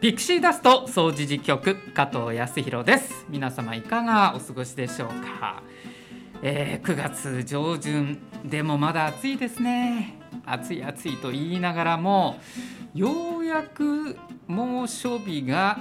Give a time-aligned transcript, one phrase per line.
[0.00, 3.26] ピクシーダスト総除事局加藤康弘です。
[3.28, 5.60] 皆様いかがお過ごしでしょうか、
[6.40, 10.14] えー、9月上旬でもまだ暑いですね。
[10.46, 12.38] 暑い暑いと言いながらも
[12.94, 14.16] ようやく
[14.46, 15.80] 猛暑日が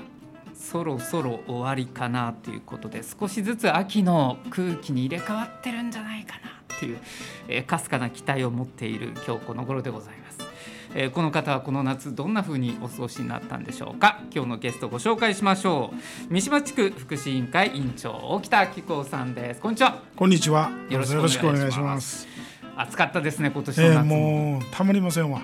[0.56, 7.14] そろそろ終わりかなということで少しずつ秋の空気に入れ替わってるんじゃないかなというかす、
[7.50, 10.27] えー、かな期待を持っている今日この頃でございます。
[10.96, 14.22] えー、この方はこの夏どんな風にお過ごしになったんでしょうか？
[14.34, 15.92] 今日のゲストご紹介しましょ
[16.30, 16.34] う。
[16.34, 19.62] 三島地区福祉委員会委員長沖田紀子さんです。
[19.62, 20.02] こんにちは。
[20.16, 20.72] こんにちは。
[20.90, 22.28] よろしくお願いします。
[22.76, 25.42] 暑かったですね今年の夏、えー、もうたまりませんわ。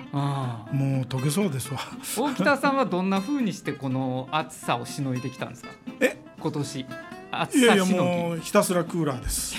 [0.72, 1.80] もう溶けそうですわ。
[2.16, 5.70] 大北さんはどんな風にしてこの暑さをしのいできたんですか？
[6.00, 6.16] え？
[6.40, 6.86] 今年。
[7.32, 9.56] 暑さいやいやもうひたすらクーラーです。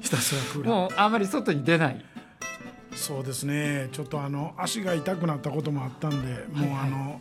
[0.00, 0.68] ひたすらクーラー。
[0.68, 2.04] もうあまり外に出ない
[2.94, 7.20] そうですねちょっとあの足が痛くなったこともあったんで、もうあの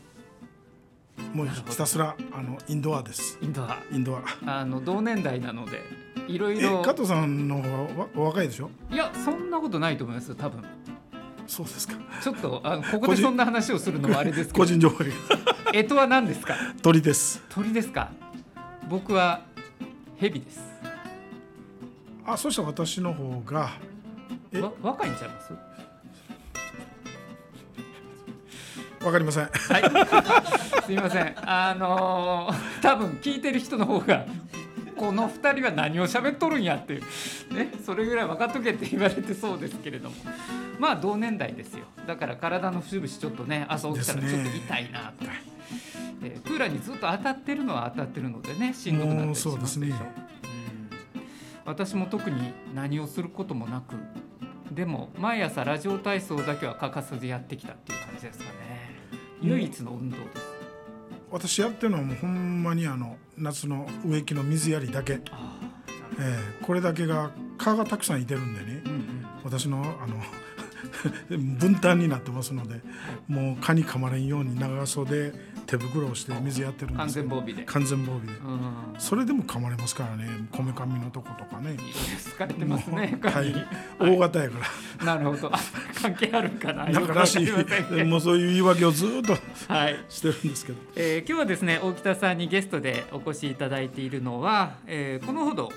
[1.33, 3.37] もうひたすらあのインドアです。
[3.41, 3.77] インドア。
[3.91, 4.23] インドア。
[4.45, 5.81] あの同年代なので
[6.27, 6.81] いろいろ。
[6.81, 8.69] 加藤さんの方がお若いでしょ？
[8.91, 10.63] いやそんなことないと思います多分。
[11.47, 11.95] そうですか。
[12.21, 14.57] ちょっとあのここでそんな話をするのはあれですけど。
[14.59, 15.03] 個人情報。
[15.73, 16.55] えとは何ですか？
[16.81, 17.43] 鳥です。
[17.49, 18.11] 鳥ですか？
[18.89, 19.41] 僕は
[20.17, 20.61] 蛇です。
[22.25, 23.71] あ、そしたら私の方が。
[24.61, 25.53] わ若いんちゃいます？
[29.03, 29.45] わかりません。
[29.45, 29.83] はい。
[30.85, 31.33] すみません。
[31.37, 34.25] あのー、多分聞いてる人の方が。
[34.95, 37.01] この2人は何を喋っとるんやっていう
[37.53, 40.15] ねそれぐらい分かっとけって言われてそうですけれども
[40.79, 45.31] まあ同年代ですよだから体の節々ちょっとね朝起きたらちょっと痛いなと、ね、
[46.23, 49.99] えー、クーラーにずっと当たってるのは当たってるのでねしんどくなったりしますでしょ、ね、
[51.15, 51.21] うん、
[51.65, 53.95] 私も特に何をすることもなく
[54.73, 58.49] でも毎朝ラジオ体操だけは欠かさずやってきたっていう感じですかね。
[59.41, 60.53] 唯一の運動です。
[61.29, 70.21] 私やってるのはもうほんまにあの夏の植木の水やりだけ、えー、これだけが蚊がたくさんいてるんでね、うんうん、私のあの
[71.59, 72.81] 分担になってますので、
[73.27, 75.33] もう蚊に噛まれんように長袖
[75.65, 77.63] 手袋をして水やってるんです完全防備で。
[77.63, 80.27] 完全防備で、それでも噛まれますからね。
[80.51, 81.75] こめかみのとことかね。
[82.17, 83.53] 疲れてますねはい。
[83.99, 84.59] 大型やか
[84.99, 85.05] ら。
[85.05, 85.51] なるほど。
[86.01, 86.85] 関係あるかな。
[86.85, 89.37] なんからしいもうそういう言い訳をずっと
[89.71, 89.97] はい。
[90.09, 95.71] してるんですけど、えー、今日はですね大北さんにゲストでお越しいただいているのは、えー、このほど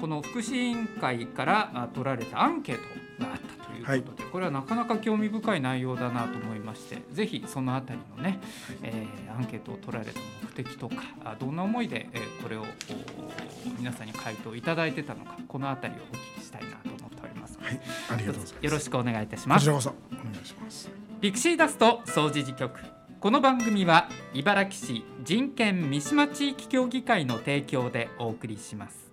[0.00, 2.82] この福祉委員会から取られたアンケート
[3.18, 8.40] があったということで、はい、これはなかなか興味深い内容だなと思いましてぜひそのあたりのね、
[8.82, 10.96] えー、アンケートを取られた目的とか
[11.38, 12.64] どんな思いで、えー、これを
[13.78, 17.58] 皆さんに回答いただいてたのかこのあたりをお聞きしたいなと思っております。
[17.60, 17.80] はい、
[18.10, 18.64] ありがとうございます。
[18.64, 19.60] よろしくお願いいたします。
[19.60, 20.90] こちらこそお願いします。
[21.20, 22.94] ピクシーダスト総除事局。
[23.24, 29.03] この番組は茨城市人権三島地域協議会の提供でお送りします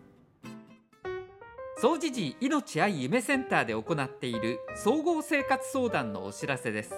[1.81, 6.93] 総持寺命愛夢センターで行っている総合生活相談のお知らせです。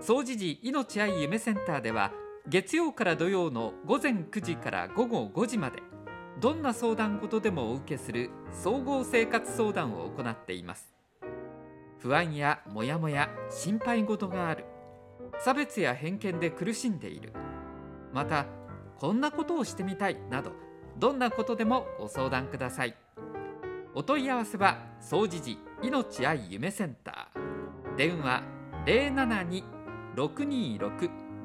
[0.00, 2.12] 総持寺命愛夢センターでは
[2.46, 5.82] 月曜から土曜の午前9時から午後5時まで
[6.40, 10.94] どんな相談事でもお受けする総合生活相談を行っています。
[11.98, 14.64] 不安やモヤモヤ心配事がある。
[15.40, 17.32] 差別や偏見で苦しんでいる。
[18.12, 18.46] また
[19.00, 20.52] こんなことをしてみたいなど
[21.00, 22.94] どんなことでもご相談ください。
[23.98, 27.96] お問い合わせは総持寺命愛夢センター。
[27.96, 28.44] 電話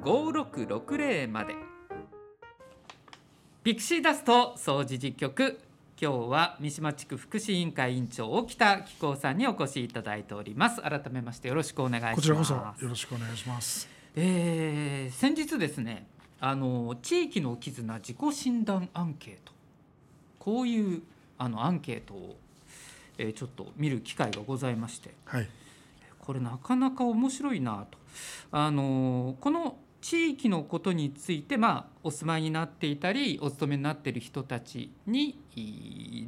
[0.04, 1.56] 072-626-5660まで。
[3.64, 5.60] ピクシーダスト総持寺局
[6.00, 10.80] 今日は三島地区福祉委員会委員長沖田紀子さんにお越しいただいております。
[10.80, 12.16] 改めましてよろしくお願いします。
[12.18, 13.90] こちらこそよろしくお願いします。
[14.16, 16.06] えー、先日ですね
[16.40, 19.52] あの地域の絆自己診断アンケート。
[20.38, 21.02] こういう
[21.38, 22.38] あのアンケートを、
[23.18, 25.50] えー、ちょっと見る機会がございまして、はい、
[26.20, 27.98] これなかなか面白いなと。
[28.52, 35.40] あのこの地域のことについて、まあ、お住まいになっていたりお勤めになっている人たちに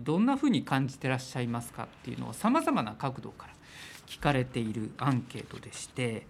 [0.06, 3.54] どんなふうに感じてらっしゃいますかっていうのをさまざまな角度から
[4.07, 6.25] 聞かれているアンケートでして、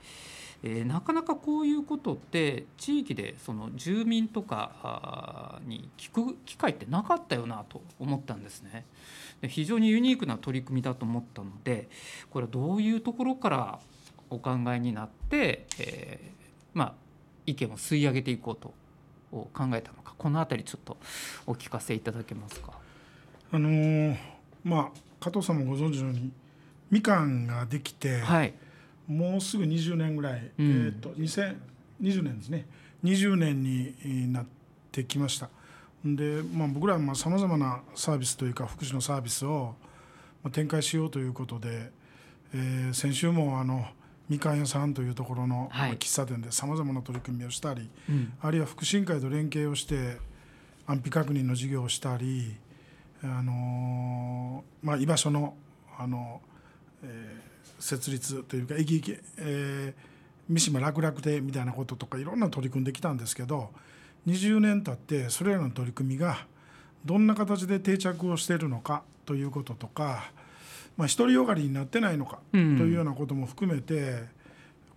[0.63, 8.85] えー、なかなかこういうことって地域でその住民とかに聞く機会ってなかったよなと思ったんですね。
[9.41, 11.89] で非常にユニークな取り組みだと思ったので
[12.29, 13.79] これはどういうところから
[14.29, 16.93] お考えになって、えー、まあ、
[17.45, 18.73] 意見を吸い上げていこうと
[19.31, 20.97] 考えたのかこの辺りちょっと
[21.45, 22.71] お聞かせいただけますか？
[23.51, 24.17] あのー、
[24.63, 26.31] まあ加藤さんもご存知のように
[26.89, 28.53] みかんができて、はい、
[29.07, 32.67] もうすぐ20年ぐらい、うん、えーと、2020年ですね。
[33.03, 34.45] 20年になっ
[34.91, 35.49] てきました
[36.05, 39.73] で、まあ、僕らはさまざまなサービスというか福祉のサービスを
[40.51, 41.91] 展開しようということで、
[42.53, 43.87] えー、先週もあの
[44.29, 50.17] みかん屋さんというところの喫茶店でさまざまな取り組みをしたり、うん、あるいは福祉委員会と連携をして
[50.85, 52.55] 安否確認の事業をしたり、
[53.23, 55.55] あのー、まあ、居場所の、
[55.97, 56.41] あの
[57.03, 59.01] えー、設立というか駅、
[59.37, 63.71] えー、三島楽々亭みたいなこととかいろんな取り組んできたんですけど
[64.27, 66.45] 20年経ってそれらの取り組みが
[67.05, 70.31] どんな形で定着をしているのかということとか
[70.97, 74.23] まあ、独りよがりになってないのかというようなことも含めて、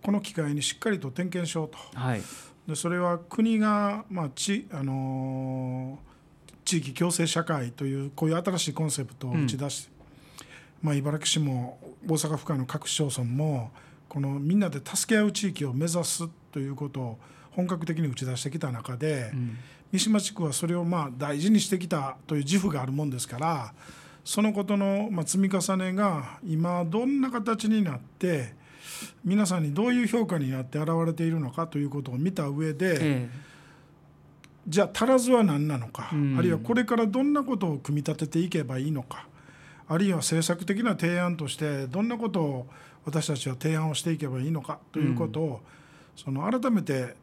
[0.01, 2.21] この機会にしっかりと点検しようと、はい、
[2.67, 9.91] でそれは国が、まあちあのー、地域共生社会というこういう新しいコンセプトを打ち出して、
[10.81, 13.71] うん、まあ、茨城市も大阪府下の各市町村も
[14.07, 17.19] このみんなで助け合う地域を目指すということを
[17.59, 19.57] 本格的に打ち出してきた中で、うん、
[19.91, 23.73] 三島地区はそれをまあ大事にしてきたという自負があるもんですから
[24.23, 28.53] そのことの積み重ねが今どんな形になって
[29.25, 33.29] 皆さんにどういう評価になって現れているのかということを見た上で、ええ、
[34.67, 39.27] じゃあ足らずは何なのか、うん、あるいはこれからどんなことを組み立てていけばいいのか
[39.89, 42.67] あるいは政策的な提案としてどんなことを
[43.05, 45.57] 私たちは提案をしていけばいいのかということを、うん、
[46.15, 47.15] その改めて、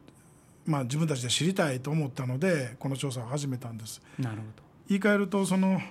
[0.67, 4.01] まあ、自分たちで知りたいと思ったのでこの調査を始めたんです。
[4.19, 4.63] なるほど。
[4.89, 5.81] 言い換えるとその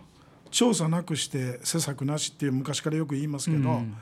[0.50, 3.96] 調査なくして施策なしっていう昔からよく言いますけど、うん、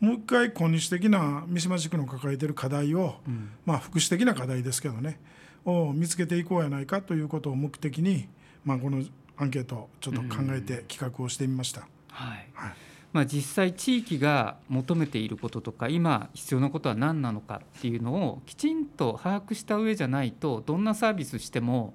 [0.00, 5.18] もう一回今日的な三島地区の抱えている課題を、うん、まあ福祉的な課題ですけどね
[5.64, 8.28] を見つけていこうやないかということを目的に、
[8.64, 9.02] まあ、この
[9.36, 11.86] アンケートちょっと考えて企画をしてみました。
[12.08, 12.74] はい、はい
[13.12, 21.94] まあ、実際地域が求めていることとか今必要なことは何なのかっていうのをきちんと把握した上じゃないとどんなサービスしても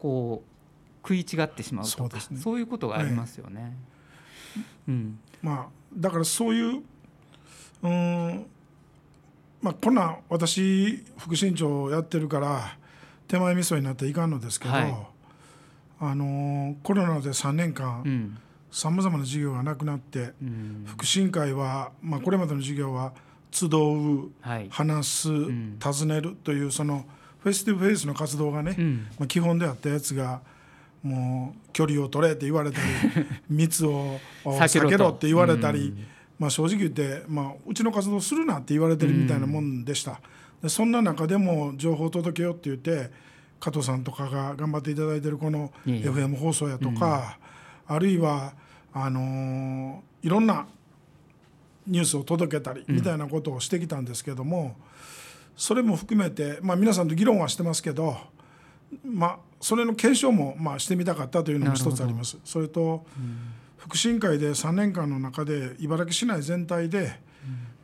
[0.00, 3.76] こう食い違ってしまうとかそう、ね,、そういうことがありますよね。
[4.88, 5.66] うん、まあ
[5.96, 6.82] だからそういう
[7.82, 8.46] うん
[9.62, 12.76] まあこんな私副審長やってるから
[13.28, 14.96] 手前味噌になっていかんのですけど、はい、
[16.00, 18.38] あのコロナで3年間
[18.76, 23.14] さまざまな事業がなくなって、うん、福祉委員会は、まあ、これまでの授業は
[23.50, 27.06] 集う、はい、話す、うん、尋ねるというその
[27.38, 30.42] フェイス2フェイスの活動がね、うん、まあ、基本であったやつが
[31.02, 32.86] もう距離を取れって言われたり
[33.48, 35.94] 密を避けろって言われたり、
[36.38, 40.20] まあ、正直言って、まあ、うちの活動するなって言われてるみたいなもんでした。
[40.62, 43.10] でそんな中でも情報を届けようって言って
[43.58, 47.38] 加藤さんとかが頑張っていただいてるこの FM 放送やとか、
[47.86, 48.52] あるいは
[48.98, 50.66] あのいろんな
[51.86, 54.76] ニュースを届けたりみたいなことをしてきたんですけども、
[55.56, 58.16] それも含めて、まあ、皆さんと議論はしてますけど
[59.04, 62.38] まあ、それの検証もまあしてみたかったというのも一つあります。
[62.44, 63.04] それと、
[63.76, 67.20] 福祉委員会で3年間の中で茨城市内全体で、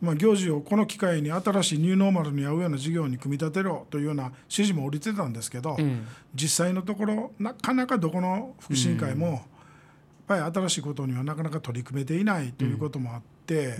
[0.00, 5.76] まあ、行事をこの機会に新しいニューノーマルに合うような事業に組み立てろというような指示も降りてたんですけど、
[6.34, 9.44] 実際のところなかなかどこの福祉委員会も、
[10.32, 13.76] ぱり新しいことにはなかなか取り組めていないということもあって、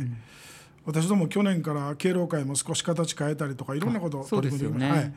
[0.85, 4.91] 私ども去年から敬老会も少し形変えたりとかいろんなことを取り組んで、ね。
[4.91, 5.13] はい、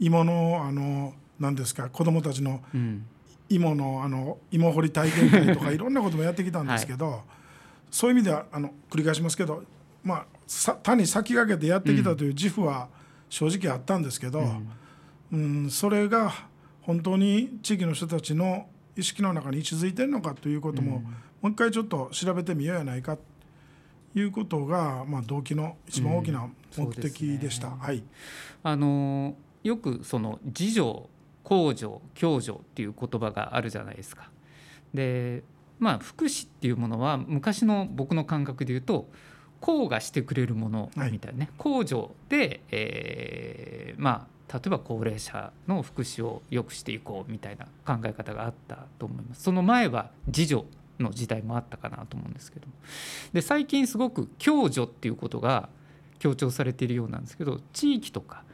[0.00, 2.62] 今のあの何ですか子どもたちの
[3.48, 7.20] 芋のあの芋掘り体験会とか いろんなこともやってきたんですけど、はい、
[7.90, 9.64] そういう意味ではあの繰り返しますけど、
[10.02, 12.88] まあ、さ単に先駆けてやってきたという自負は
[13.28, 14.40] 正直あったんですけど、
[15.32, 16.32] うん、うんそれが
[16.82, 21.10] 本当に地域の人たちの意識の中に位置づいてるのかということも、うん、も
[21.44, 23.22] う一回ちょっと調べてみようやないかと
[24.18, 27.68] いうことが、まあ、動機の一番大きな目的でした。
[27.68, 27.74] うん。
[27.74, 28.02] ね、はい、
[28.62, 31.08] あのよくその自助
[31.42, 34.30] 公助共助っていう言葉があるじゃないですか。
[34.92, 35.42] で
[35.78, 39.08] まあ福祉っていうものは昔の僕の感覚で言うと
[39.60, 49.42] 公がしてくれるものみたいなね、はい、公助で、えー、まあ例えば高齢者の福祉を良くしていこうみたいな考え方があったと思います。
[49.42, 50.64] その前は自助
[51.00, 52.66] の時代もあったかなと思うんですけど
[53.32, 55.68] で最近すごく共助っていうことが
[56.18, 58.44] 強調されているようなんですけど地域とか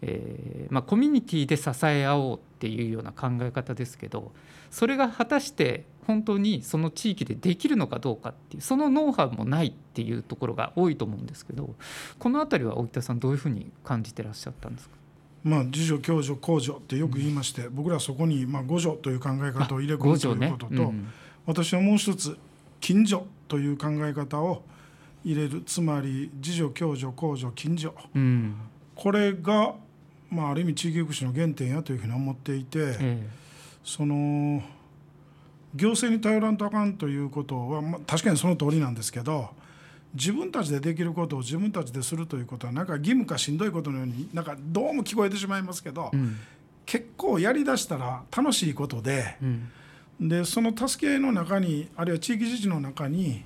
[0.00, 4.30] えーまあ、コミュニティで支え合おうっていうような考え方ですけど
[4.70, 11.74] それが果たして本当にその地域でできるのかどうかっていうそのノウハウもないっていうところが多いと思うんですけど
[12.20, 14.97] この辺りは大田さんどういうふうに感じてらっしゃったんですか？
[15.44, 21.08] まあ、自助共助公助ってよく言いまして、うん、僕らそこにまあ互助という考え方を入れ込むということと、ねうん、
[21.46, 22.36] 私はもう一つ
[22.80, 24.62] 近所という考え方を
[25.24, 25.62] 入れる。
[25.64, 28.56] つまり自助共助公助近所、うん、
[28.94, 29.74] これが
[30.30, 33.28] まあ、ある意味地域福祉の原点やというふうに思っていて、ええ。
[33.84, 34.62] その
[35.74, 39.50] 行政に頼らんとあかんということは、まあ、確かにその通りなんですけど
[40.14, 46.36] 自分たちでできることを自分たちでするということはなんか義務かしんどいことのようになんかどうも聞こえてしまいますけど、うん。
[46.86, 50.28] 結構やりだしたら楽しいことでうん。
[50.28, 53.44] でその助け合いの中にあるいは地域自治の中に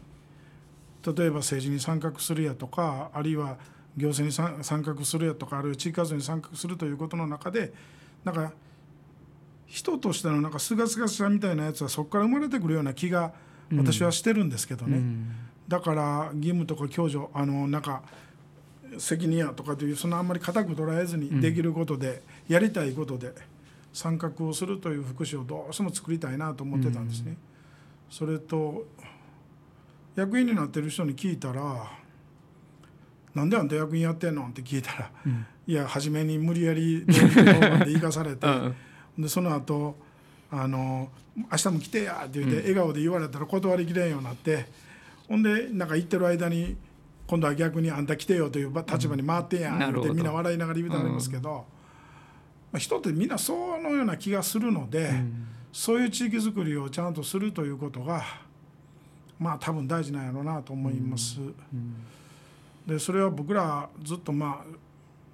[1.05, 3.59] 例えば政治に参画するやとかあるいは
[3.97, 7.73] 行政に参参画するやとかあるいは地域活動に参画するということの中で
[8.25, 8.53] なんか
[9.67, 13.33] 人としてのなんかすがすがしさみたいなやつはそこから生まれてくるような気が
[13.77, 15.33] 私はしてるんですけどね、うん
[15.73, 18.03] だから義務とか共助あのなんか
[18.99, 23.33] 責任やとかというそのあんまり固く捉えずにできることで、やりたいことで
[23.91, 27.39] 参画をするという福祉をどうしても作りたいなと思ってたんですね。
[28.11, 28.87] それと
[30.15, 31.91] 役員になってる人に聞いたら
[33.35, 38.45] 「なんであんた役員やってんの?」って聞いたら「うんいや初めに無理やりで行かされて
[39.17, 39.97] うんでその後
[40.51, 41.11] あの
[41.51, 44.67] 明日も来てや」って言って、笑顔で言われたら断りきれんようになって
[45.33, 46.77] ほんでなんか行ってる間に
[47.27, 51.65] 今度は逆に「あんた来てよ」という立場に回ってんやん、言ってみんな笑いながら言うてありますけど、
[52.71, 55.47] まあ、人ってみんなそのような気がするので、うん。
[55.73, 58.23] そういう地域づくりをちゃんとするということが
[59.39, 61.41] まあ多分大事なんやろうなと思います。
[61.41, 61.45] う
[61.77, 61.95] ん。
[62.87, 64.63] でそれは僕らずっとま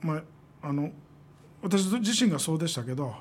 [0.02, 0.22] あ、まあ、
[0.62, 0.92] あの
[1.60, 3.16] 私自身がそうでしたけど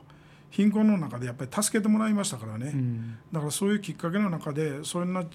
[0.52, 3.18] 貧困の中でやっぱり助けてもらいましたからね、うん。
[3.32, 5.26] だからそういうきっかけの中でそんな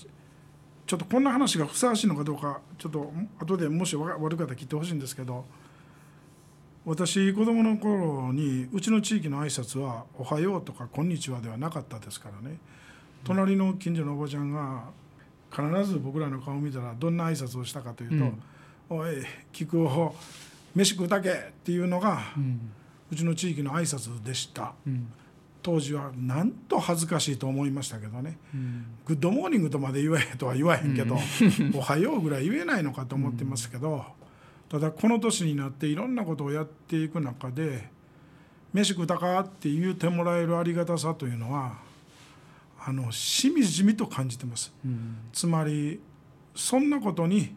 [0.87, 5.45] ちょっとこんな話がふさわしいのかどうかちょっと後でもしわ悪かったら聞いてほしいんですけど
[6.85, 12.59] 私子供の頃にうちの地域の挨拶は「おはよう」とか「こんにちは」ではなかったですからね。
[13.25, 14.91] 隣の近所のおばちゃんが
[15.53, 18.33] 必ず僕らの顔を見たらどんな挨拶をしたかというと
[18.91, 20.17] 「おい規句雄
[20.75, 22.73] 飯食うたけ」っていうのがうん。
[23.13, 24.73] うちの地域の挨拶でした。
[24.87, 25.13] うん
[25.63, 31.17] 当時はなんと恥ずかしいと思いましたけどねうん「グッドモーニング」とまで言えとは言わへんけど
[31.75, 34.05] 「おはよう」ぐらい言えないのかと思ってますけど
[34.69, 37.89] ただこの年になっていろんなことをやっていく中で
[38.75, 41.79] 「飯食ったか?」って言うてもらえるありがたさというのは
[42.85, 44.75] あのしみじみと感じてます。
[44.85, 46.01] うんつまり
[46.55, 47.55] そんなことに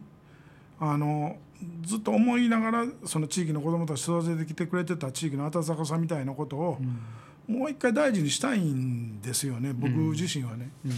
[0.80, 1.38] あの
[1.82, 6.78] ずっと思いながらその地域の子どもたち育ててきてくれてた地域の温かさみたいなことを
[7.48, 10.70] もう一回大事にしたいんですよね僕自身はね。
[10.84, 10.92] うん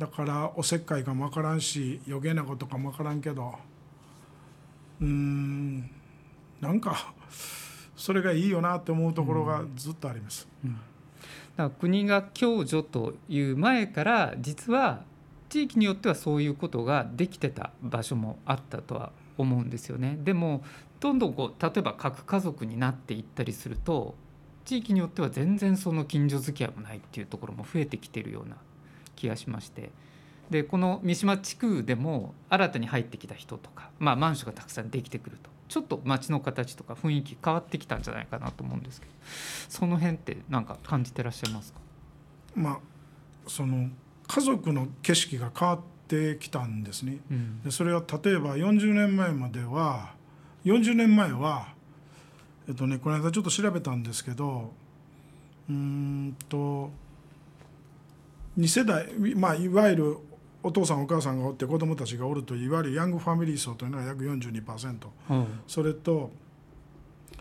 [0.00, 3.54] だからおせっかいかもわからんし余計なことかもわからんけど
[4.98, 5.90] うーん
[6.58, 7.12] なんか
[7.96, 10.48] それがいいよなって思うところがずっとあります。
[10.64, 10.74] だか
[11.56, 15.04] ら国が共助という前から実は
[15.50, 20.18] 地域によってはそういうことができてた場所もあったとは思うんですよね。
[20.22, 20.64] でも
[21.00, 24.14] どんどんこう例えば核家族になっていったりすると
[24.64, 28.56] 地域によっては全然その近所付き合いもないっていうところも増えてきてるような
[29.16, 29.90] 気がしまして。
[30.50, 35.48] でこの三島地区でも新たに入ってきた人とか、まあ、マンションがたくさんできてくると。
[35.68, 39.12] ちょっと街の形とか雰囲気変わってきたんじゃないかなと思うんですけど。
[39.68, 41.78] その辺って何か感じてらっしゃいますか？
[42.56, 42.78] まあ
[43.46, 43.88] その
[44.26, 47.18] 家族の景色が変わってきたんですね。
[47.30, 47.62] うん。
[47.62, 50.14] でそれは例えば40年前までは
[50.64, 51.74] 40年前は
[52.70, 54.70] えっとねこの間ちょっと調べたんですけど
[55.68, 56.90] うーんと
[58.56, 60.16] 2世代、まあ、いわゆる
[60.62, 64.96] お父さんお母さんがおって子供たちがおるといういわゆるヤングファミリー層というのが約42%
[65.30, 65.46] うん。
[65.66, 66.30] それと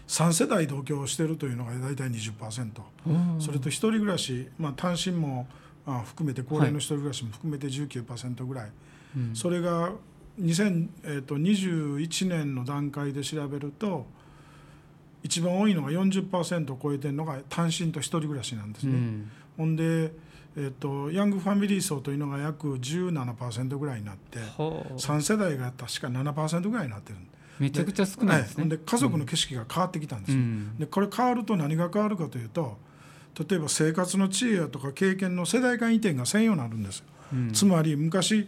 [0.07, 2.71] 3世代同居をしているというのが大体20%。
[3.07, 3.39] うん。
[3.39, 5.47] それと一人暮らし、まあ、単身も
[5.85, 8.71] あ含めて高齢の一人暮らしも含めて19%ぐらい、
[9.15, 9.35] うん。
[9.35, 9.91] それが
[10.41, 14.07] 2021年の段階で調べると
[15.23, 18.93] 一番多いのが40%を超えてるのが単身と一人暮らしなんですね。
[18.93, 19.31] うん。
[19.57, 20.11] ほんで、
[20.57, 24.59] えっとヤングファミリー層というのが約17%ぐらいになってはあ
[24.93, 27.17] 3世代が確か7%ぐらいになってる
[27.59, 28.63] めちゃくちゃ少ないですね。
[28.63, 30.37] ほんで家族の景色が変わってきたんですよ。
[30.37, 30.77] うん。
[30.77, 32.77] でこれ変わると何が変わるかというと
[33.49, 37.51] 例えば生活の知恵やとか経験の世代間移転がせんようになるんですよ、うん。
[37.51, 38.47] つまり昔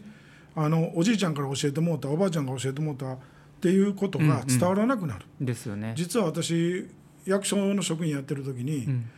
[0.55, 3.21] あのおじいちゃんから教えてもらったおばあちゃんが教えてもらった
[3.61, 5.93] っていうことが伝わらなくなる、ですよね。
[5.95, 6.89] 実は私
[7.25, 9.09] 役所の職員やってる時に、うん。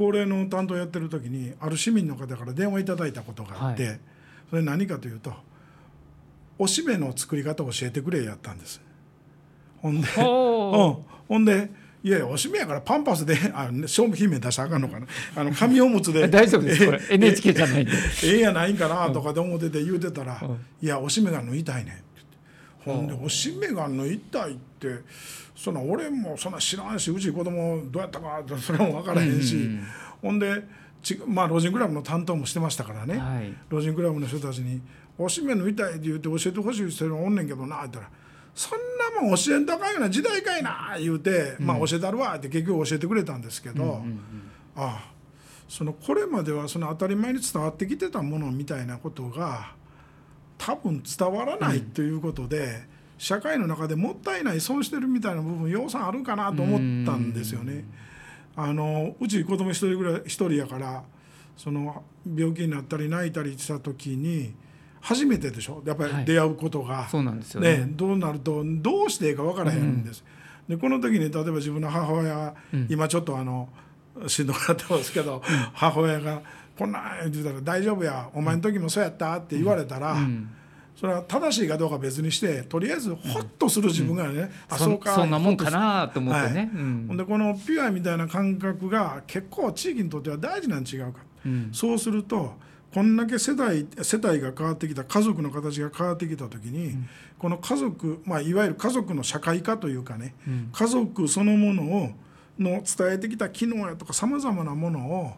[0.00, 3.94] 高齢の担当やってる時にある市民の方から電話いただいたことがあって、は
[4.48, 5.34] それ何かというと
[6.58, 8.80] おしめの作り方を教えてくれやったんです。
[9.82, 11.70] ほんでほうん、ほんで
[12.02, 15.06] いやいやおしめやからパンパスで あ商品名出したらあかんのかな。
[15.36, 16.22] あの紙おむつで。
[16.22, 17.00] う 大丈夫ですこれ。
[17.16, 17.92] NHK じゃないんで。
[18.24, 21.94] ええやないんかなとかで思ってて言うてたらうん「いやおしめが縫いたいねん」
[22.84, 24.88] ほんでおしめが抜いたいって
[25.54, 29.68] そんな俺もそんな知らんしうち子供どうやったかってそれも分からへんし、
[30.22, 30.64] ほんで
[31.02, 34.80] ちまあ老人クラブの担当もしてましたからね、はい、老人クラブの人たちに
[35.18, 38.10] 「おしめ抜いたい」って言って教えてほしい人おんねんけどなって言ったら
[38.54, 38.78] 「そん
[39.14, 44.02] なもん教えんとあかんような時代かいな」言うて「まあ教えたるわ」って結局教えてくれたんですけど、
[44.76, 45.10] ああ
[45.68, 49.74] そのこれまではその当たり前に伝わってきてたものみたいなことが
[50.62, 52.82] 多分伝わらないということで、
[53.16, 57.84] 社会の中でもったいない損してるみたいな部分要素あるかなと思ったんですよね。
[58.56, 61.02] あのうち子供一人ぐらい一人やから
[61.56, 62.02] その
[62.36, 64.52] 病気になったり泣いたりした時に
[65.00, 65.82] 初めてでしょ？
[65.86, 70.22] やっぱり出会うことが、はい、そうなんですよね、ね、どうなるとどうしていいか分からへんです。
[70.68, 73.70] うん、でこの時に例えば自分の母親が、うん、今ちょっとあの
[74.26, 75.40] しんどくなってますけど、うん、
[75.72, 76.42] 母親が
[76.80, 78.30] 「こんなん」言ったら「大丈夫や。
[78.32, 80.16] お前の時もそうやった?」って言われたら。
[80.96, 85.14] それは正しいかどうか別にしてとりあえずホッとする自分がね、うん、あそうか。
[85.14, 86.66] そんなもんかなと思ってね、はい。
[86.66, 86.78] う
[87.14, 92.54] ん、でこのピュアみたいな感覚が結構地域にとっては大事なん違うか、うん、そうすると
[92.92, 97.08] こんだけ世代世帯が変わってきた家族の形が変わってきた時に、うん、
[97.38, 100.34] この家族、まあ、いわゆる家族の社会化というかね、
[100.72, 102.10] 家族そのものを
[102.58, 105.32] の伝えてきた機能やとかさまざまなものを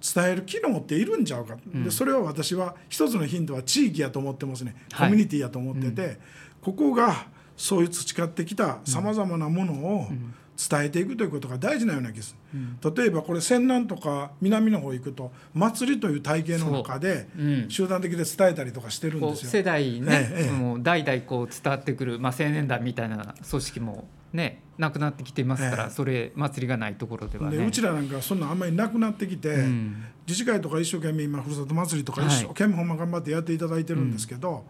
[0.00, 4.74] 伝える機能っているんちゃうか、うん、でそれは私は一つのヒントは地域やと思ってますね。
[4.96, 6.18] コミュニティやと思ってて、はいうん、
[6.62, 7.26] ここが
[7.56, 10.08] そういう培ってきたさまざまなものを
[10.56, 17.28] 伝えていくということが大事なような気がする、うん、例えばこれ泉南とか南の方行くと祭りという体系の中で
[17.68, 19.50] 集団的で伝えたりとかしてるんですよ。
[19.50, 27.64] 世代ね、ええ、もう代々こう伝わってくる、まあ、青年団みたいな組織もねなくなってきてますから、ええ、それ祭りがないところではね。
[27.64, 34.62] うちらなんかそんなあんまりなくなってきて、うん、自治会とか一生懸命今ふるさと祭りとか一生懸命ほんま頑張ってやっていただいてるんですけど、はい、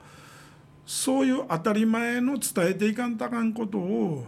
[0.85, 4.27] そういう当たり前の伝えていかんとあかんことを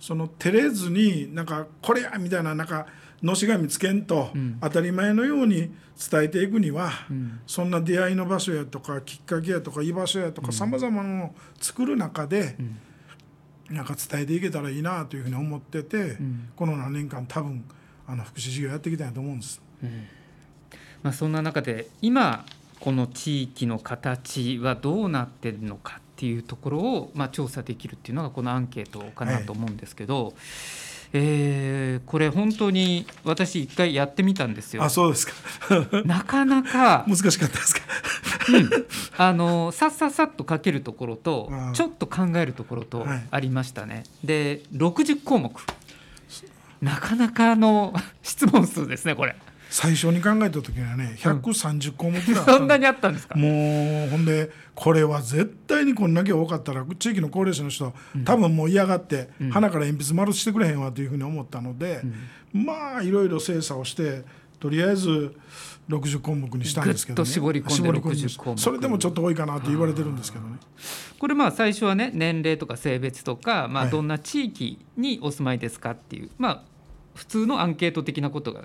[0.00, 2.86] その照れずになんかこれやみたいななんか
[3.22, 4.30] のし紙つけんと、
[4.60, 5.74] 当たり前のように
[6.10, 12.78] 伝えていくには、うん、そんな出会いの場所やとかきっかけやとか居場所やとかさまざまなのを作る中で、うん
[13.70, 17.64] なんか伝えていけたらいいなというふうに思ってて、うん、この何年間多分
[18.06, 19.60] あの福祉事業やっていきたいと思うんです。
[19.82, 20.06] うん、
[21.02, 22.46] まあ、そんな中で今
[22.80, 30.34] この地域の形はどうなってるのかっていうところを、まあ、調査できるっていうのがこのアンケートかなと思うんですけど、はい、
[31.12, 34.82] えー、これ本当に私一回やってみたんですよ。
[34.82, 35.32] あそうですか
[36.04, 37.80] なかなか難しかったですか？
[38.52, 38.70] うん、
[39.16, 43.94] あのさっさっさっと書けるところとちょっと考えるところとありましたね。
[43.94, 45.52] はい、で60項目
[46.80, 49.36] なかなかの 質問数ですねこれ。
[49.80, 53.36] 最初に考えた時はね130項目うん、そんなにあったんですか？
[53.36, 62.02] もうほんでこれは絶対にこんだけ多かったら地域の高齢者の人、うん、多分もう嫌がって、うん、鼻から鉛筆丸してくれへんわというふうに思ったので、
[62.52, 64.24] まあいろいろ精査をして
[64.58, 65.36] とりあえず
[65.88, 68.58] 60項目にしたんですけど、ね、絞り込んで60項目。
[68.58, 70.56] それでもちょっと多いかなと言われてるんですけどね。
[71.20, 76.62] これまあ最初はね年齢とか性別とか、まあ、どんな地域にお住まいですかっていう、はい、まあ
[77.14, 78.64] 普通のアンケート的なことが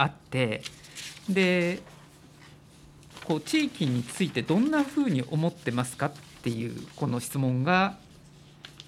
[0.00, 0.62] あって
[1.28, 1.80] で
[3.24, 7.96] こう地域についてどんなふうに思ってますかっていうこの質問が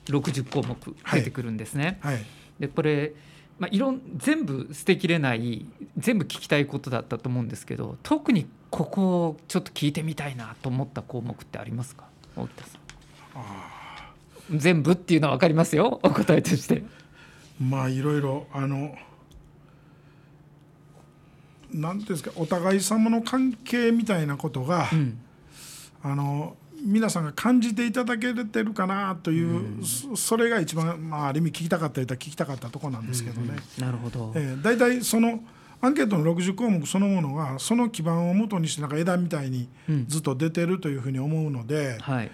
[0.07, 0.77] 60項目
[1.13, 1.99] 出てくるんですね。
[2.01, 2.25] はいはい、
[2.61, 3.13] でこれ
[3.59, 12.07] まあ、いろん全部捨てきれない全部聞きたいことだったと思うんですけど特にここをちょっと聞いてみたいなと思った項目ってありますか？
[12.35, 12.79] 大北さ
[14.55, 14.59] ん。
[14.59, 16.83] 全部っていうのは分かりますよお答えとして。
[17.61, 18.97] まあいろいろあの
[21.73, 25.19] なんていうんですかお互い様の関係みたいなことが、うん、
[26.03, 33.57] あの皆さんが感じていただけてるかなという、うん、それが一番、まあ、ある意味聞きたかったり聞きたかったところなんですけどね。
[33.79, 35.41] うん、なるほど、えー、大体その
[35.81, 39.69] アンケートの60項目そのものがその基盤をもとにしてなんか枝みたいに
[40.07, 42.31] ずっと出てるというふうに思うので、うんはい、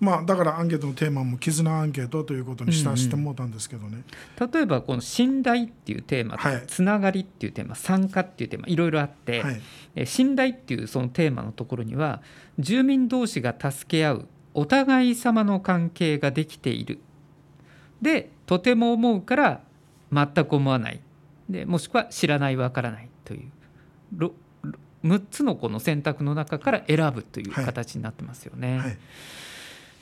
[0.00, 3.96] まあ、だからアンケートのテーマも絆アンケートということにしたしてもうたんですけどね、うん
[4.46, 9.52] うん、例えばこの信頼っていうテーマと、はい、つながりっていうテーマ参加っていうテーマいろいろあって、は
[9.96, 12.22] い、信頼っていうそのテーマのところには
[12.58, 16.98] 住民同士が助け合うお互い様の関係ができている。
[18.00, 19.60] でとても思うから
[20.10, 21.00] 全く思わない。
[21.50, 23.44] でもしくは知らないわからないとい
[24.16, 24.30] う。
[25.04, 28.68] 6つのこの選択の中から選ぶという形になってますよね。
[28.68, 28.98] はいはい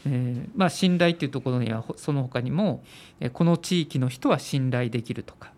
[0.07, 2.83] えー、まあ、信頼っていうところにはその他にも
[3.33, 5.53] この地域の人は信頼できるとか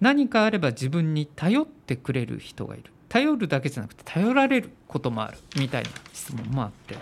[0.00, 6.96] 何かあれば自分に頼ってくれる人がいる頼るだけじゃなくて頼られることもあるみたいな質問もあって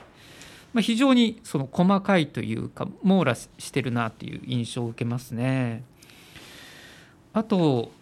[0.74, 5.84] まあ、非常にその細かいというか網羅してるなという印象を受けますね。
[7.32, 7.92] あと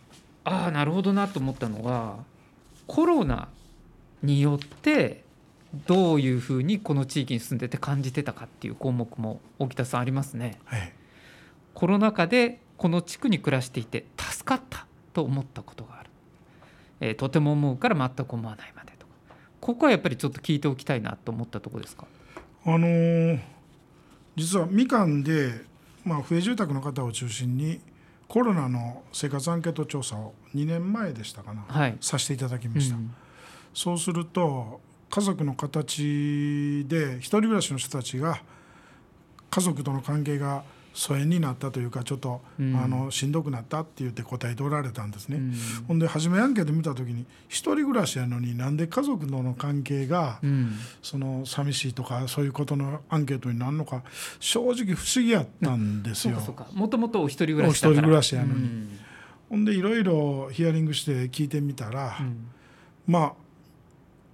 [0.44, 2.24] ああなるほどなと思ったのは
[2.86, 3.48] コロナ
[4.22, 5.24] によって
[5.86, 10.58] どういうふうにこの地域に住んでて感じてたかっていう項目も沖田さんありますね。
[10.64, 10.92] はい、
[11.74, 16.10] コロナ禍でこの地区に暮らしていて助かったと思ったことがある、
[17.00, 19.12] えーとても思うから全く思わないまでとか。
[19.60, 22.06] ここはやっぱりちょっと聞いておきたいなと思ったところですか？
[22.64, 23.40] あのー
[24.34, 25.52] 実はみかんで、
[26.04, 27.80] まあ、不営住宅の方を中心に
[28.28, 31.98] コロナの生活アンケート調査を2年前でしたかな、はい。
[32.00, 33.14] させていただきました、うん。
[33.74, 34.80] そうすると
[35.12, 38.40] 家族の形で一人暮らしの人たちが
[39.50, 42.74] 家族との関係が疎遠になったというかちょっと、うん。
[42.74, 45.36] あのしんどくなったって言って答えておられたんですね。
[45.36, 45.54] うん。
[45.88, 50.72] ほんで初めアンケート見た時に一人暮らしやのになんで家族との関係がうん。
[51.02, 54.02] その寂しいとかそういうことのアンケートになるのか
[54.40, 56.38] 正直不思議やったんですよ。
[56.72, 57.90] もともとお一人暮らしだから。
[57.90, 58.52] お一人暮らしやのに。
[58.54, 58.98] うん。
[59.50, 62.46] ほんでいろいろヒアリングして聞いてみたら、うん。
[63.06, 63.41] まあ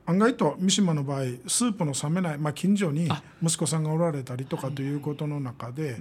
[0.09, 3.23] 案外と三島の場合スープの冷めない、まあ、近所にあ。
[3.42, 5.99] 息子さんがおられたりとかということの中で、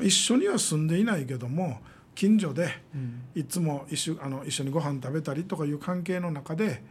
[0.00, 1.80] 一緒には住んでいないけども
[2.16, 3.22] 近所でうん。
[3.36, 6.82] いつも一緒あの一緒にご飯食べたりとかいう関係の中で、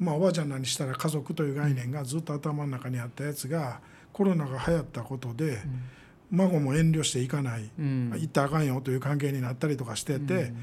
[0.00, 3.80] まあ、おばあちゃんらにしたら家族という概念がずっと頭の中にあったやつが
[4.12, 5.62] コロナが流行ったことで、
[6.32, 8.12] 孫も遠慮していかない、うん。
[8.16, 10.56] 行ったらあかんよという関係になったりとかしてて、うん。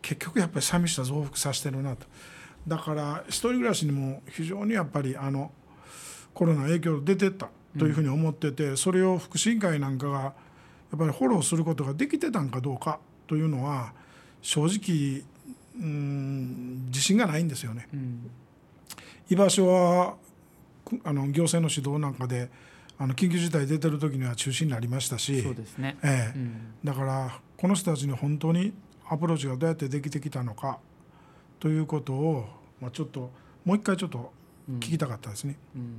[0.00, 2.06] 結局やっぱり寂しさ増幅させてるなと
[2.66, 5.50] だから一人暮らしにも非常にやっぱりあの
[6.32, 7.48] コロナの影響出てった
[7.78, 10.32] というふうに思ってて、それを福祉委員会なんかがや
[10.96, 13.92] っぱりフォローすることができてたんかどうかというのは
[14.42, 15.22] 正直
[15.80, 17.88] うん自信がないんですよね。
[17.92, 18.30] うん
[19.30, 20.16] 居場所は
[20.84, 22.50] くあの行政の指導なんかで
[22.98, 25.96] あの緊急事態出てる時には中止になりましたしそうですね。
[26.02, 28.72] ええうんだからこの人たちに本当に
[29.08, 30.78] アプローチがどうやってできてきたのか
[31.62, 32.44] ということを、
[32.80, 33.30] まあ、ちょっと
[33.64, 34.32] もう一回ちょっと
[34.68, 35.56] 聞きたかったですね。
[35.76, 35.94] うん。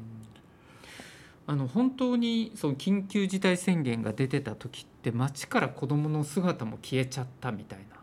[1.47, 7.95] あの本当にその緊急事態宣言が出てた時って街から子どもの姿も消えちゃったみたいな。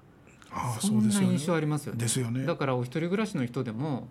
[0.52, 1.98] ああそんな印象ありますよね。
[1.98, 2.46] ですよね。
[2.46, 4.08] だからお一人暮らしの人でも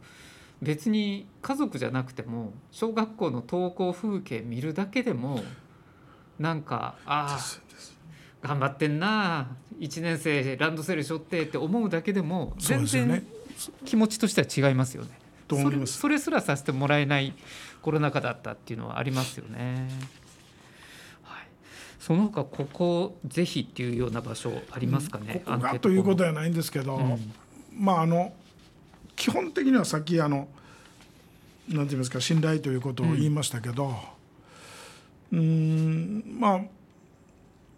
[0.62, 5.42] 別に家族じゃなくても小学校の登校風景見るだけでも
[6.38, 9.48] なんかああ頑張ってんな
[9.80, 13.26] 1年生ランドセル背負ってって思うだけでも全然
[13.86, 15.10] 気持ちとしては違いますよね。
[15.50, 17.34] それそれすらさせてもらえない
[17.82, 19.90] コロナ禍だったっていうのはありますよね。
[21.24, 21.48] はい、
[22.00, 25.42] その他ここぜひっていうような場所ありますかね？
[25.46, 27.34] ここがということはないんですけど、うん
[27.74, 28.34] まああの
[29.16, 30.48] 基本的にはさっきあの
[31.68, 33.96] なんて言いますか信頼ということを言いましたけど
[35.32, 36.62] うーんまあ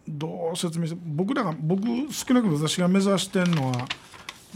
[0.08, 3.88] どう説明して僕らが僕少なくとも私が目指してるのは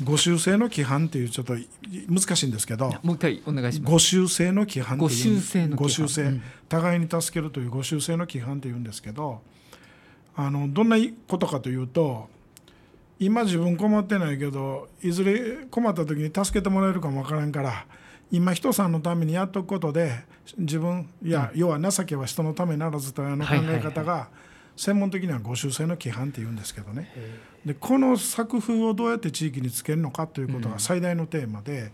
[0.03, 1.67] 五修正の規範っていうちょっとい
[2.09, 3.91] 難しいんですけどもう一回お願いします。
[3.93, 6.21] 五修正の規範っていう五修正の規修正。
[6.23, 6.41] うん。
[6.67, 9.41] 互いに助けるという五修正の規範っていうんですけど
[10.35, 12.27] あのどんなことかというと
[13.19, 17.85] 今自分困ってないけどいずれ困った時に助けてもらえるかもわからんから
[18.31, 20.25] 今人さんのためにやっとくことで
[20.57, 24.29] 自分いや、要は情けは人のためならずというあの考え方が
[24.75, 27.11] 専門的には五修正の規範っていうんですけどね。
[27.65, 31.91] でこの作風をどうやって地域につけるのかということが最大のテーマで、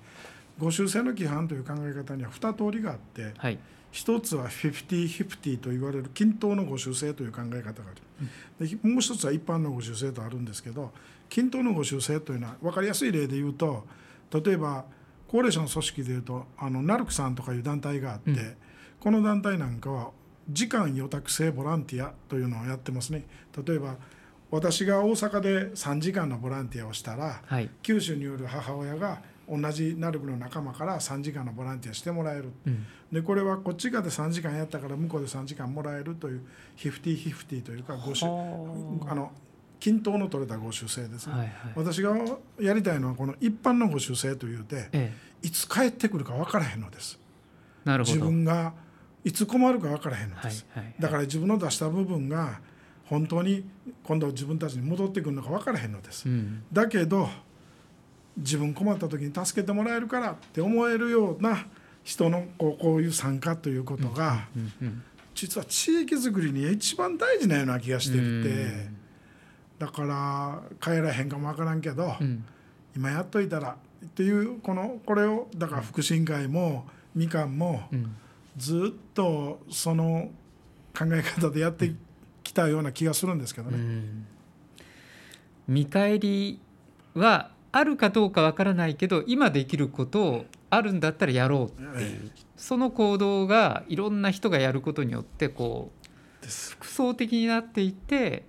[0.60, 3.60] 五修正の規範という考え方には2通りがあってはい。
[3.92, 10.92] 一つは50-50と言われる均等の五修正という考え方がある、でもう一つは一般の五修正とあるんですけど
[11.28, 13.86] 均等の五修正というのは分かりやすい例で言うと
[14.34, 14.86] 例えば
[15.28, 18.56] 高齢者の組織でいうとあのナルクさんとかいう団体があって、うん。
[19.02, 20.12] この団体なんかは
[20.50, 23.26] 時間予託制ボランティアというのをやってますね
[23.66, 23.96] 例えば
[24.50, 27.70] 私が大阪で3時間のボランティアをしたらはい。
[27.82, 32.86] 九州による母親が同じナルクの仲間から3時間のボランティアしてもらえるうん。
[33.12, 36.42] でこれはこっち側で3時間やったから向こうで3時間もらえるという
[36.78, 38.30] 50-50というかごしは
[39.08, 39.32] ああの
[39.80, 41.52] 均等の取れたご修正ですね、はいはい。
[41.76, 42.16] 私が
[42.60, 45.12] やりたいのはこの一般のご修正というてえ
[45.44, 47.20] え、いつ帰ってくるか分からへんのです
[47.86, 48.20] 自なるほど。
[48.20, 48.74] 分が
[49.24, 50.96] いつ困るか分からへんのはいです、はい。
[51.00, 52.60] だから自分の出した部分が
[53.06, 53.66] 本当に
[54.04, 56.64] 今度自分たちに戻ってくるのか分からへんのです、うん。
[56.72, 57.30] だけど
[58.38, 61.68] 自分困った時に助けてもらえるからって思えるような
[62.04, 65.04] 人のこうこういう参加ということが、うんうん。
[65.36, 68.90] 実は地域づくりに一番大事なような気がしてるって
[69.78, 72.44] だから帰らへんかもわからんけど、うん。
[72.96, 78.16] 今やっといたらっていうこのこれをだから福祉委員会もみかんもうん。
[78.58, 80.32] ずっとその
[80.98, 81.94] 考え方でやって
[82.44, 83.78] きたような気がするんですけどね。
[83.78, 84.28] うん。
[85.68, 86.60] 見返り
[87.14, 92.32] はあるかどうかわからないけど今できることをあるんだったらやろうっていう。
[92.58, 95.92] その行動がいろんな人がやることによってこ
[96.44, 98.46] う複層的になっていって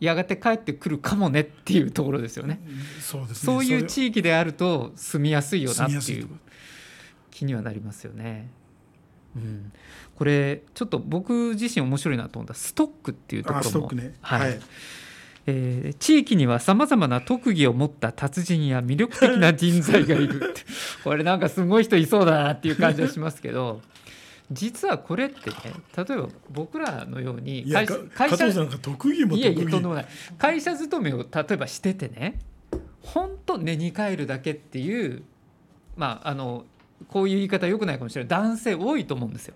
[0.00, 2.60] やがて帰ってくるかもねっていうところですよね。
[3.00, 3.34] そうですね。
[3.34, 6.28] そういうそ地域であると住みやすいよれなっていう
[7.30, 8.50] 気にはなりますよね。
[9.36, 9.72] うん、
[10.16, 14.14] これちょっと僕自身面白いなと思ったストックっていうとこあろもね。
[14.20, 14.40] はい。
[14.40, 14.60] はい。
[15.48, 20.62] えー地域にはさまざまな特技を持った達人や魅力的な人材がいるって。
[21.04, 23.80] これなんかすごい人いそうだなっていう感じはしますけど
[24.50, 25.56] 実はこれってね
[25.96, 27.94] 例えば僕らのように会社
[30.36, 32.38] 会社勤めを例えばしててね
[33.02, 35.22] 本当寝に帰るだけっていう
[35.96, 36.64] まああの
[37.08, 39.54] こういう言い方よくないかもしれない男性多いと思うんですよ。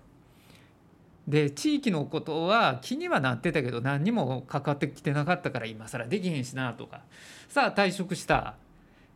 [1.27, 7.01] で地域のことは気にはなってたけど何にも関わってきてなかったから今更できへんしなとか
[7.47, 8.55] さあ退職した、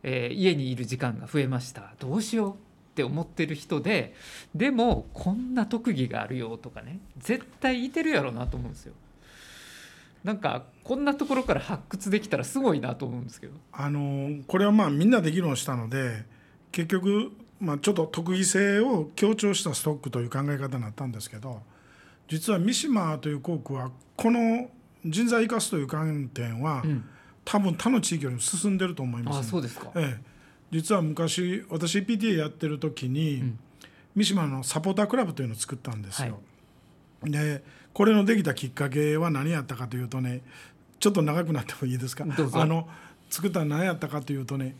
[0.02, 2.56] えー家にいる時間が増えましたどうしようっ
[2.94, 4.14] て思ってる人で
[4.54, 8.94] でもこんな特技があるよとかね絶対いてるやろなと思うんですよ。
[10.24, 13.54] なんかこんなところから発掘できたらすごいなと思うんですけど。
[13.72, 16.24] あのこれはまあみんなで議論したので
[16.72, 21.62] 結局、まあ、ちょっと特技性を強調したストックという考え方になったんですけど
[22.28, 24.68] 実は三島という校区はこの
[25.04, 27.04] 人材を生かすという観点は、うん、
[27.44, 29.90] 多分他の地域よりも進んでると思います、あそうですか。
[29.94, 30.22] ええ、
[30.72, 33.58] 実は昔私 PTA やってる時に、ん。
[34.16, 36.40] 三島のサポータークラブというのを作ったんですよ。
[37.22, 40.40] でこれのできたきっかけは何やったかというとね
[40.98, 42.24] ちょっと長くなってもいいですか？
[42.24, 42.60] どうぞ。
[42.60, 42.88] あの
[43.28, 44.74] 作ったのは何やったかというとね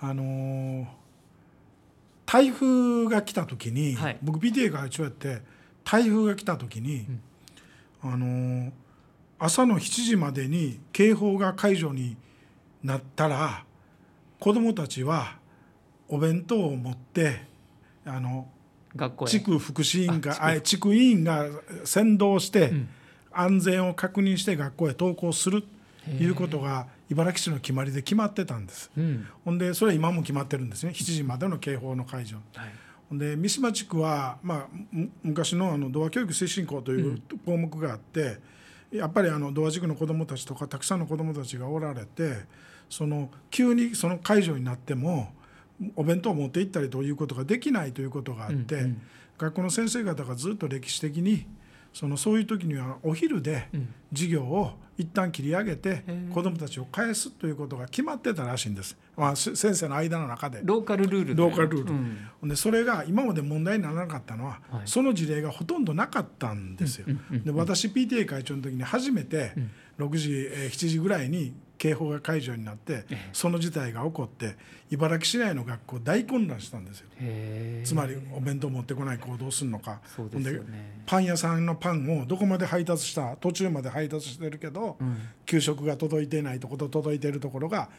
[0.00, 0.86] あのー
[2.34, 4.18] 台風が来た時に、はい。
[4.20, 5.40] 僕 PTA 会長やって
[5.84, 7.06] 台風が来た時に、
[8.02, 8.72] あのー
[9.36, 12.16] 朝の7時までに警報が解除に
[12.82, 13.64] なったら
[14.38, 15.38] 子どもたちは
[16.08, 17.42] お弁当を持って
[18.06, 18.48] あの
[18.96, 19.28] 学校へ。
[19.28, 21.46] 地区福祉委員あ会あ地区委員が
[21.84, 22.88] 先導してん。
[23.32, 25.62] 安全を確認して学校へ登校する
[26.04, 28.90] ということが茨城市の決まりで決まってたんです。
[28.96, 29.26] うん。
[29.44, 30.92] ほんでそれは今も決まってるんですね。
[30.92, 32.38] 7時までの警報の解除。
[32.54, 32.70] はい。
[33.08, 38.38] ほんで三島地区は、まあ、む昔のあの童話教育推進校という項目があって、
[38.90, 42.44] やっぱりあの童話塾の子どもたちとかたくさんの子どもたちがおられて
[42.88, 45.32] その急にその解除になっても
[45.96, 49.02] お弁当を持って行ったりということができないということがあって、うんうん。
[49.36, 51.46] 学校の先生方がずっと歴史的に
[51.94, 53.88] そのそういう時にはお昼でうん。
[54.12, 56.32] 授業を一旦切り上げてー。
[56.32, 60.60] 子どもたちを返すということが決まってたらしいんです、まあ、せ先生の間の中で。
[60.62, 61.42] ローカルルールで。
[61.42, 61.94] ローカルルール。
[62.42, 62.48] うん。
[62.48, 64.82] でそれが今まで問題にならなかったのは、はい。
[64.86, 67.06] その事例がほとんどなかったんですよ。
[67.30, 69.52] で私 PTA 会長の時に初めて
[69.98, 74.56] 6時、えー7時ぐらいに警報が解除になってええその事態が起こって
[74.90, 77.06] 茨城市内の学校大混乱したんですよ。
[77.84, 80.00] つまりお弁当持ってこない子をどうするのか。
[80.04, 80.60] そうで。
[81.06, 87.90] パン屋さんのパンをどこまで配達した途中まで配達してるけど、うん給食が届いていないところと届いているところが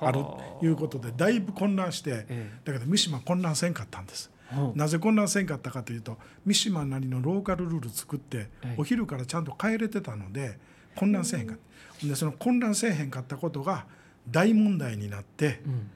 [0.00, 4.30] あるはあということでだいぶ混乱して、えだけど三島混乱せんかったんです。
[4.74, 10.58] なぜ混乱せんかったかというと三島なりのローカルルール作ってはいお昼からちゃんと帰れてたので
[10.94, 11.62] 混乱せんかった
[12.04, 13.86] でその混乱せえへんかったことが
[14.30, 15.90] 大問題になってうん。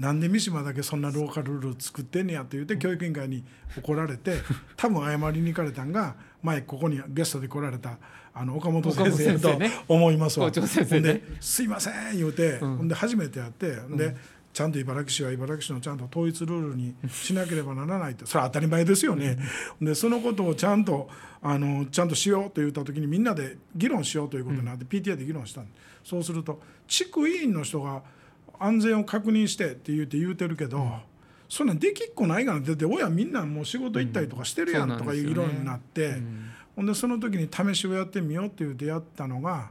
[0.00, 3.44] なんで三島だけそんなローカルルール作ってんねやって言って教育委員会に
[3.76, 4.36] 怒られて
[4.74, 7.98] 多分謝りに行かれたんが前ここにゲストで来られた
[8.32, 10.46] あの岡本先生と思いますわ。
[10.94, 11.00] ね。
[11.00, 12.76] で「すいません」言うて、うん。
[12.78, 14.16] ほんで初めてやって、で
[14.52, 19.38] ちゃんと茨城市は茨城市のちゃんと統一ルールにしなければならないってそれは当たり前ですよね。
[19.80, 21.08] でそのことをちゃんと
[21.40, 25.72] あのちゃんとしようと言った時にみんなで議論しようということになって、PTA で議論したんで。
[26.04, 28.02] すそうすると地区委員の人が
[28.58, 30.84] 安全を確認してって言うて言うてるけど、
[31.48, 36.06] そんなんできっこないがなだって親みんなもう仕事行ったりとかしてるやんうんとかいう議論になって。
[36.06, 36.50] うん。
[36.76, 39.70] ほんでその時に試しをやってみようって言ってやったのが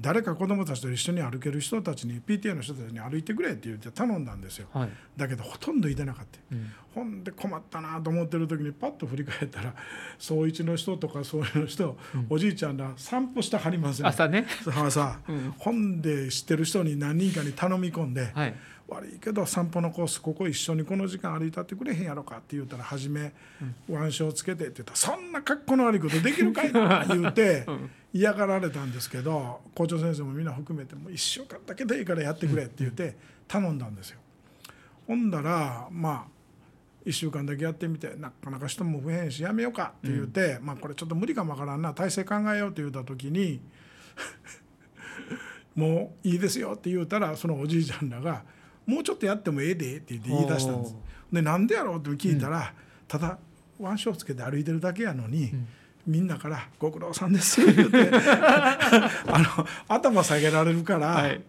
[0.00, 4.68] 誰か子どもたちと一緒に歩ける人たちに PTA の人たちに歩いてくれって言って頼んだんですよ。
[4.72, 4.90] はい。
[5.16, 6.72] だけどほとんどいてなかった、うん。
[6.94, 9.74] ほんで困ったなと思ってる時にパッと振り返ったら
[10.18, 11.98] 総一の人とかそういうの人、
[12.30, 14.46] おじいちゃんら散歩したはりますね朝ね。
[14.64, 15.54] ささ、 うん。
[15.58, 18.54] ほんで知ってる人に何人かに頼み込んで、はい。
[18.88, 23.34] 悪いけど散歩のコースここ一緒にこの時間歩いたってくれへんやろかって言うたら初め
[23.86, 34.18] 腕章つけてって言ったらそんな格好の悪いことできるかいな 言うてうん嫌がられたんですけど校長先生もみんな含めてもう1週間だけでいいからやってくれって言って頼んだんですよ。
[35.06, 36.38] ほんだらまあ
[37.06, 43.60] 1週間だけやってみてなかなか人も増えへんしやめようかって言って、まあこれちょっと無理かもわからんな体制考えようって言った時に
[45.76, 48.42] もういいですよって言うたらそのおじいちゃんらが
[48.84, 50.96] 「もうちょっとやってもええで」って言って言い出したんです。
[51.32, 52.74] でなんでやろうって聞いたら、
[53.06, 53.38] ただ
[53.78, 55.52] 腕章つけて歩いてるだけやのに、
[56.08, 61.06] みんなから「ご苦労さんです」言って あの頭下げられるから。
[61.08, 61.42] はい。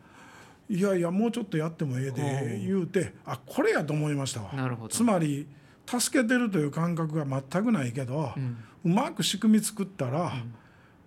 [0.71, 4.51] いやいやもうちょっとやってもええで言うてあこれやと思いましたわ。
[4.89, 5.47] つまり
[5.87, 8.57] 助けてるという感覚が全くないけど、うん。
[8.85, 10.31] うまく仕組み作ったら、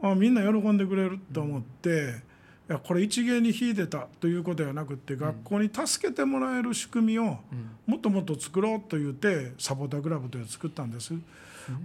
[0.02, 2.22] あみんな喜んでくれると思って、
[2.68, 7.38] いやこれ一芸に秀でたということではなくって、学校に助けてもらえる仕組みを
[7.86, 11.14] もっともっと作ろうと言ってサポータークラブというのを作ったんです。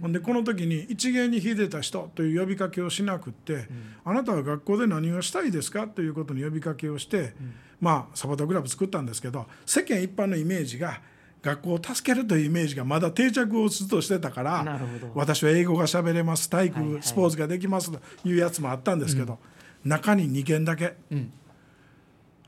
[0.00, 3.68] ほんでこの時に一芸に秀でた人という呼びかけをしなくって、
[4.04, 7.34] あなたは学校で何をしたいですかということに呼びかけをして、
[7.80, 11.00] まあサポータークラブ作ったんですけど世間一般のイメージが
[11.42, 14.80] 学校を助けるというイメージがまだ定着をずっとしてたから
[15.14, 16.50] 私は英語が喋れます。
[16.50, 19.38] 体育、スポーツができますというやつもあったんですけど、
[19.84, 21.32] 中に2件だけ、うん。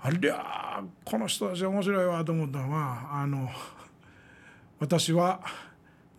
[0.02, 3.50] ありゃーこの人たち面白いわと思ったのはあの
[4.78, 5.42] 私は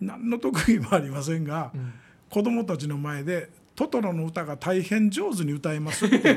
[0.01, 1.71] 何の特技もありませんが、
[2.29, 6.35] 子供たちの前で「トトロの歌が大変上手に歌えます」って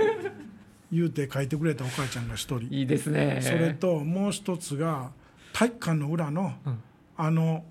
[0.92, 2.68] 言うて書いてくれたお母ちゃんが一人。
[2.70, 3.40] いいですね。
[3.42, 5.10] それともう一つが
[5.52, 6.82] 体育館の裏の、うん。
[7.16, 7.64] あの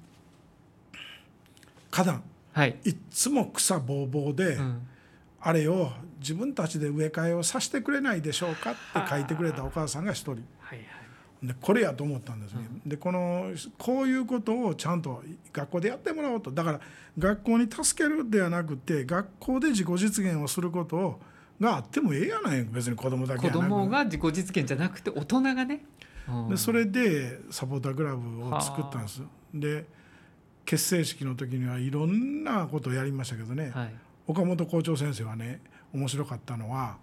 [1.92, 2.24] 花壇。
[2.54, 4.88] はい、いっつも草ぼうぼうで、うん。
[5.42, 8.80] あれを自分たちで植え替えをさせてくれないでしょうかって
[9.10, 10.32] 書いてくれたお母さんが一人。
[10.60, 11.03] はいはい
[11.44, 16.52] でこれやと思ったんですね、でこのこういうことをちゃんと学校でやってもらおうと。
[16.52, 16.80] だから
[17.20, 21.20] 学校に助けるではなくて学校で自己実現をすること
[21.60, 23.70] があってもええやない別に子供だけ子やなく。
[23.70, 25.84] 供が自己実現じゃなくて大人がね、
[26.30, 26.50] うん。
[26.50, 29.22] でそれでサポータークラブを作ったんです。
[29.54, 29.86] で
[30.66, 33.94] 結成式の時にはいろんなことをやりましたけどね、はい。
[34.28, 35.60] 岡本校長先生はね
[35.94, 36.96] 面白かったのは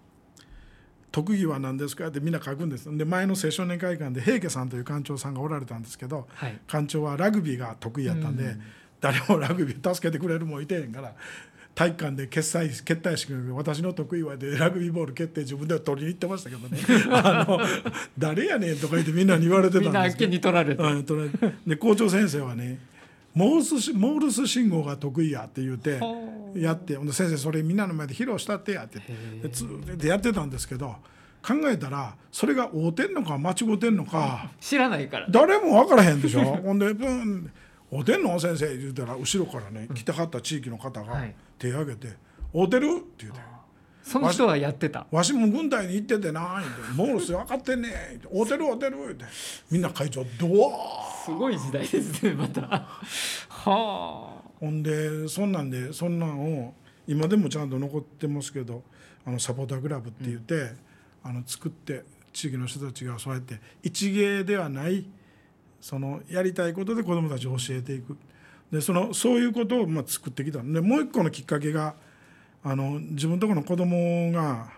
[1.11, 2.95] 特技は何ですか?」ってみんな書くんです。
[2.97, 6.59] で前の青少年会館で平家さんという館長さんがおられたんですけどはい。
[6.67, 8.61] 館長はラグビーが得意やったんで、うん。
[9.01, 11.13] 誰もラグビー助けてくれるもんいてへんから
[11.73, 16.77] 体育館で決済決体式私の得意はでラグビーボール蹴って自分では取りに行ってましたけどね。
[17.11, 17.59] あの
[18.17, 21.55] 誰やねんとか言ってみんなに言われてたんみんなあっけですけどに取られて、うん取られて。
[21.65, 22.79] で校長先生はね
[23.33, 25.99] モールスしモールス信号が得意やって言うて
[26.55, 28.99] やってほんで先生それみんなの前で披露したってやって
[29.97, 30.95] でやってたんですけど
[31.41, 35.27] 考えたらそれが合うてんのか間違うてんのか知らないから。
[35.29, 36.43] 誰も分からへんでしょ？
[36.61, 37.51] ほんでブン
[37.91, 38.39] 「合うてんの？
[38.39, 41.33] 先生」言うたら後ろからね来てはった地域の方がはい。
[41.57, 42.09] 手挙げて
[42.53, 43.39] 「合うてる?」って言うて。
[44.03, 45.05] その人はやってた。
[45.11, 46.61] わしも軍隊に行っててな
[46.95, 47.91] モールス分かってんねん
[48.37, 49.25] 合うてる合うてる」言うて
[49.69, 52.61] みんな会長ドワーすごい時代ですねまた。
[52.61, 52.87] は
[53.57, 56.73] あほんでそんなんでそんなんを
[57.07, 58.83] 今でもちゃんと残ってますけど
[59.25, 60.73] あのサポータークラブって言って、
[61.23, 62.03] あの作って
[62.33, 65.05] 地域の人たちがそうやって一芸ではない
[65.79, 68.17] そのやりたいことで子どもたちを教えていく。
[68.71, 70.61] でそのそういうことをまあ作ってきた。
[70.61, 71.95] でもう一個のきっかけが
[72.63, 74.71] あの自分のところの子供が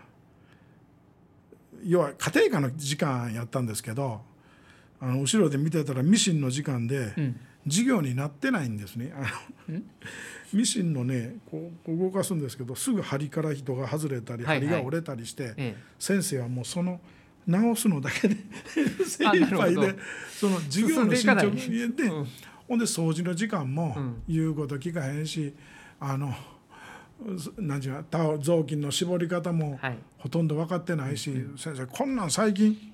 [1.85, 4.21] 要は家庭科の時間やったんですけど
[5.03, 7.39] あの後ろで見てたらミシンの時間で、うん。
[7.65, 9.13] 授業になってないんですね。
[9.15, 9.21] あ
[9.71, 9.79] の
[10.53, 14.67] ミシンのねこう動かすんですけどすぐ針から糸が外れたりはいはい。
[14.67, 16.99] 針が折れたりして、え先生はもうその
[17.47, 18.37] 直すのだけで
[19.05, 19.95] 精 あ一杯で
[20.29, 21.93] その授業の進捗でいかない。
[21.95, 22.27] で、うん。
[22.67, 24.15] ほんで掃除の時間もうん。
[24.27, 25.53] 言うこと聞かへんし、
[25.99, 26.33] あの
[27.57, 28.05] 何ていう
[28.41, 29.97] 雑巾の絞り方もはい。
[30.17, 32.92] ほとんど分かってないし、先生こんなん最近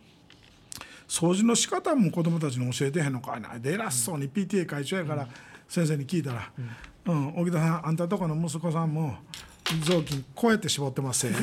[1.09, 3.57] 掃除の仕方も子供たちに教えてへんのかいな。
[3.57, 5.27] で偉そうに PTA 会長やから
[5.67, 6.51] 先生に聞いたら
[7.05, 9.17] 「うん、荻田さんあんたとこの息子さんも
[9.83, 11.33] 雑巾こうやって絞ってますよ」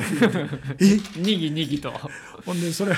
[0.79, 1.19] え？
[1.19, 1.91] にぎにぎと。
[2.45, 2.95] ほんでそれ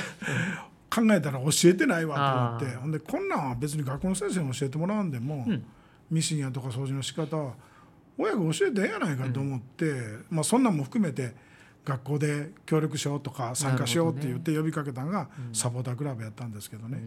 [0.91, 5.65] 考えたら教えてないわと思ってほんでこんなんは別に学校の先生に教えてもらわんでも、うん。
[6.11, 7.53] ミシンやとか掃除の仕方は
[8.17, 9.93] 親が教えてええやないかと思って、
[10.29, 11.33] まあそんなんも含めて
[11.85, 17.01] 学校で協力しようとか参加しようって言って呼びかけたのがサポータークラブやったんですけどね、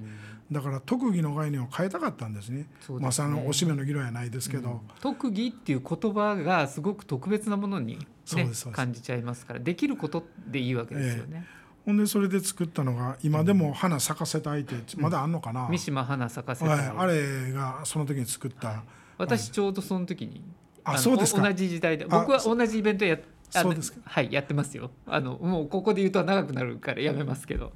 [0.50, 2.66] だから特技の概念を変えたかったんですね。
[2.80, 2.98] ですね。
[3.00, 11.44] まあそのおしめの議論やないですけど、特技っていう言葉がすごく特別なものに、ねそうです感じちゃいますからできることでいいわけですよね、
[11.84, 16.88] ほんでそれで作ったのが今でも花咲かせたいってまだあんのかな、三島花咲かせはい、たい。
[16.96, 18.84] あれがその時に作った、
[19.18, 20.42] 私ちょうどその時に
[20.84, 21.42] のあそうですか。
[21.42, 23.22] 同じ時代であ僕は同じイベントやあの
[23.52, 24.00] そうですか。
[24.04, 24.90] はいやってますよ。
[25.06, 27.72] あのもうここで言うと長くなるからやめますけど。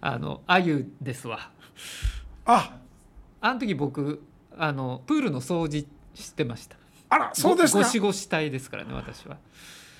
[0.00, 1.50] あのあゆですわ。
[2.44, 2.78] あ
[3.40, 4.22] あの時僕
[4.56, 6.76] あのプールの掃除してました。
[7.08, 7.80] あらそうですか。
[7.80, 9.38] ゴシゴシ隊ですからね私は。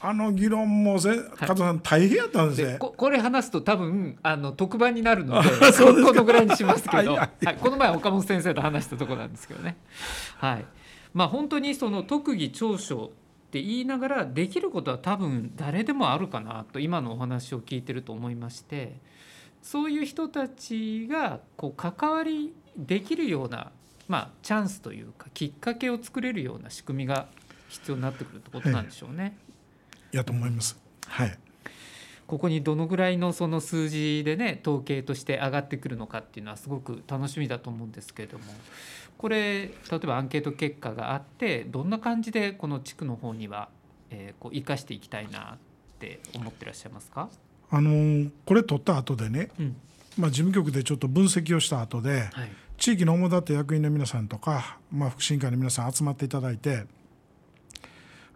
[0.01, 9.77] あの議論もせ加藤さん大変やったんですね、ここれ話すと多分あの特番になるのでこのぐらいにしますけど、はい、はい、この前岡本先生と話したところなんですけどね。
[10.37, 10.65] はい。
[11.13, 13.11] まあ本当にその特技長所
[13.49, 19.01] って言いながらできることは多分誰でもあるかなと今のお話を聞いてると思いまして
[19.63, 23.73] そういう人たちがこう関わりできるような、
[24.07, 27.27] まあ、チャンスというかきっかけを作れるような仕組みが
[27.71, 29.37] 必要になってくるってことなんでしょうね。
[30.13, 30.79] やと思います。
[31.07, 31.39] はい。
[32.27, 38.45] ここにどのぐらいのその数字でね統計として上がってくるのかっていうのはすごく楽しみだと思うんですけれども
[39.19, 39.71] これ例
[40.03, 43.69] えばアンケート結果があってどんな感じでこの地区の方には、
[44.11, 45.59] えー、こう生かしていきたいなっ
[45.99, 47.29] て思ってらっしゃいますか？
[47.71, 49.77] あのこれ取った後でね、うん、
[50.17, 56.87] まあ、事務局でちょっと分析をした後で、はい、地域の主だった役員の皆さんとか、まあ、福祉委員会の皆さん集まっていただいて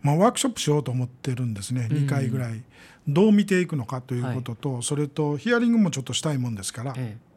[0.03, 2.62] まあ、ワークショップしようと思ってるんですね、2回ぐらい、
[3.07, 7.32] どう見ていくのかということと、はい、それとヒアリングもちょっとしたいもんですから、ええ、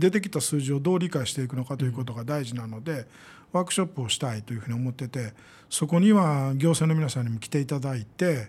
[0.00, 3.06] 出てきた数字をどう理解していくのかということが大事なので、
[3.52, 5.32] ワークショップをしたいというふうに思ってて
[5.68, 8.48] そこには行政の皆さんにも来ていただいて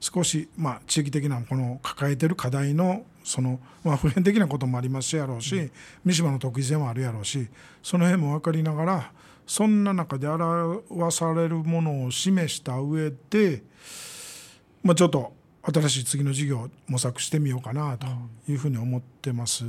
[0.00, 5.70] 少し、ま、地域的なこの抱えてる課題のその、ま、普遍的なこともありますやろうし、
[6.04, 7.48] 三島の得意性もあるやろうし
[7.82, 9.12] その辺も分かりながら
[9.46, 13.62] そんな中で表されるものを示した上で、
[14.82, 15.32] ま、ちょっと
[15.62, 18.06] 新しい次の事業を模索してみようかなと
[18.46, 19.64] いうふうに思ってます。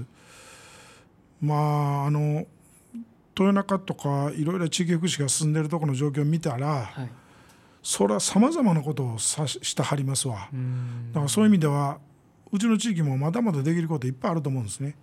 [1.45, 2.45] まああの
[3.37, 7.09] 豊中とかいろいろ地域福祉が進んでるところの状況を見たら、はい、
[7.83, 10.49] それはさまざまなことを指してはりますわ。
[11.11, 11.99] だからそういう意味では
[12.51, 14.95] うちの地域もまだまだできることいっぱいあると思うんですね。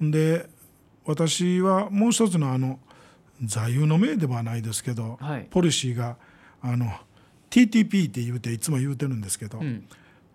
[0.00, 0.48] で
[1.04, 2.78] 私はもう一つのあの
[3.44, 6.16] 座右の銘ではないですけど、はい、ポリシーが
[6.60, 6.86] あの
[7.50, 9.84] TTP って言うていつも言うてるんですけど、うん、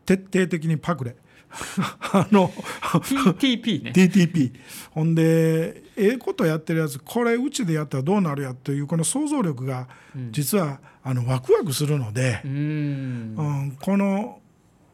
[0.05, 1.15] 徹底的にパクレ
[2.11, 3.91] あの TTP ね。
[3.91, 4.53] TTP
[4.91, 9.87] ほんでええことやってるやつこれうちでやったらどうなるやというこの想像力が
[10.31, 14.39] 実は、あのワクワクするので、うん、うん、この、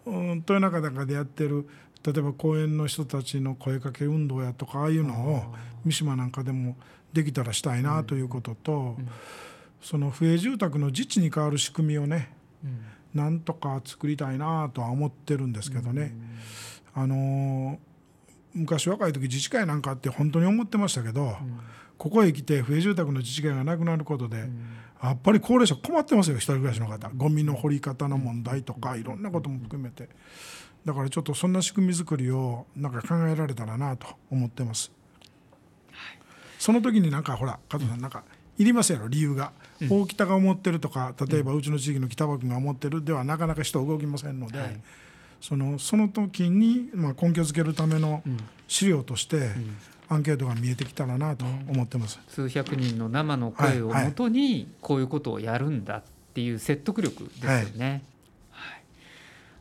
[0.05, 1.67] うん、豊中高でやってる
[2.05, 5.43] 例えば公園の人たちの声かけ運動やとかああいうのを
[5.85, 6.75] 三島なんかでも
[7.13, 8.97] できたらしたいなということと、
[9.81, 12.33] その不営住宅の自治に代わる仕組みをね、
[13.13, 16.15] なんとか作りたいなとは思ってるんですけどね。
[16.93, 17.79] あの
[18.53, 21.35] 昔若い時自治会なんかって本当に思ってましたけど、
[21.97, 24.49] ここへ来て不営住宅の自治会がなくなることで、
[25.01, 27.09] やっぱり高齢者困ってますよ一人暮らしの方。
[27.15, 30.09] ゴミの掘り方の問題とかいろんなことも含めて。
[30.85, 34.91] だからちょっとそんな仕組み作りをなんか考えられたらなと思ってます。
[36.59, 38.23] その時になんかほら加藤さんなんか
[38.57, 39.51] いりますやろ理由が、
[39.81, 44.79] うん、大北が思ってるとか例えばうちの地域の北場君が思ってるではなかなか人動きませんので、はい、
[45.41, 48.23] そのその時に、まあ、根拠づけるための
[48.67, 49.49] 資料として、
[50.07, 58.03] アンケートが見えてきたらなと思ってます、数百人の生の声をもとにこういうことをやるんだっていう説得力ですよね。
[58.51, 58.83] はい、はい、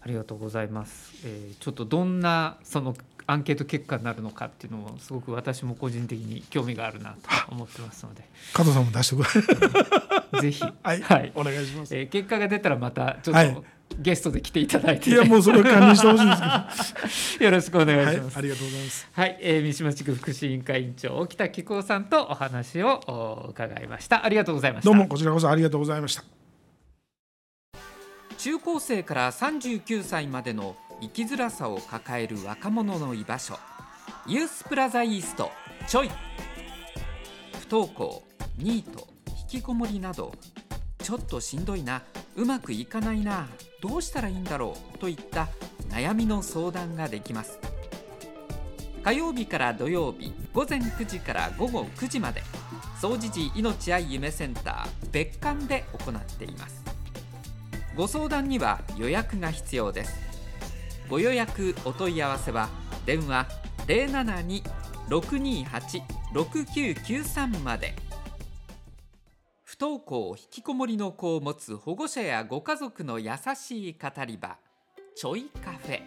[0.02, 1.12] ありがとうございます。
[1.24, 2.94] えー、ちょっとどんなその
[3.26, 7.18] アンケート結果になるのかっていうのもすごく私も個人的に興味があるなと
[7.50, 8.24] 思ってますので。
[8.52, 9.42] 加藤さんも出してください。
[10.40, 13.56] ぜひ、 はい、はい、お願いします、えー、結果が出たらまたちょっと、はい、
[13.98, 16.94] ゲストで来ていただいて、いやもうそれ管理してほしいんです。
[17.34, 19.08] け どよろしくお願いします、はい、ありがとうございます。
[19.12, 24.24] はい、えー、三島地区福祉委員会委員長沖田紀子さんとお話を伺いました。
[24.24, 24.90] ありがとうございました。
[24.90, 26.24] どうもこちらこそありがとうございました。
[28.38, 33.58] 中高生から39歳までの生きづらさを抱える若者の居場所。
[34.24, 35.50] ユースプラザイースト
[35.88, 36.10] ちょい。
[37.60, 38.22] 不登校
[38.56, 39.08] ニート
[39.52, 40.32] 引きこもりなど。
[41.02, 42.02] ちょっとしんどいな
[42.36, 43.48] うまくいかないな
[43.80, 45.48] どうしたらいいんだろうといった
[45.88, 47.58] 悩みの相談ができます。
[49.02, 52.44] 火曜日から土曜日午前9時から午後9時まで
[53.00, 56.84] 総持寺命愛夢センター別館で行っています。
[57.96, 60.31] ご相談には予約が必要です。
[61.12, 62.70] ご予約お問い合わせは
[63.04, 63.46] 電話
[65.10, 67.94] 072-628-6993まで。
[69.62, 74.56] 不登校引きこもりの子を持つ保護者やご家族の優しい語り場
[75.14, 76.00] ちょいカフェ。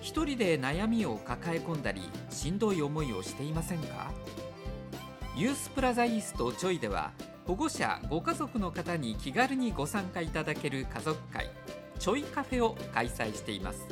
[0.00, 4.12] 一人で悩みを抱え込んだりしんどい思いをしていませんか？
[5.34, 7.10] ユースプラザイーストちょいでは
[7.48, 11.50] 保護者ご家族の方に気軽にご参加いただける家族会。
[12.00, 13.86] ちょいカフェを開催しています。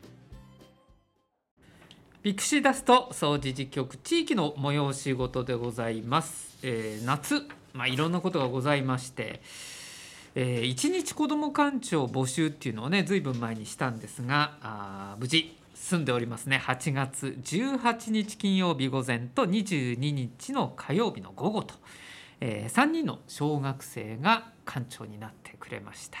[2.22, 9.40] ピクシーダスト総除寺局地域の催し事でございます、えー、夏まあいろんなことがございまして
[10.36, 21.74] えー、一日子ども館長募集っていうのをねずいぶん前にしたんですがあ無事済んでおりますね8月18日金曜日午前と22日の火曜日の午後と、
[22.40, 26.18] えー、3人の小学生が館長になってくれました。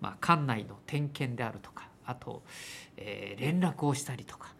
[0.00, 2.42] まあ、館内の点検であるとかあと、
[2.96, 4.54] えー、連絡をしたりとか、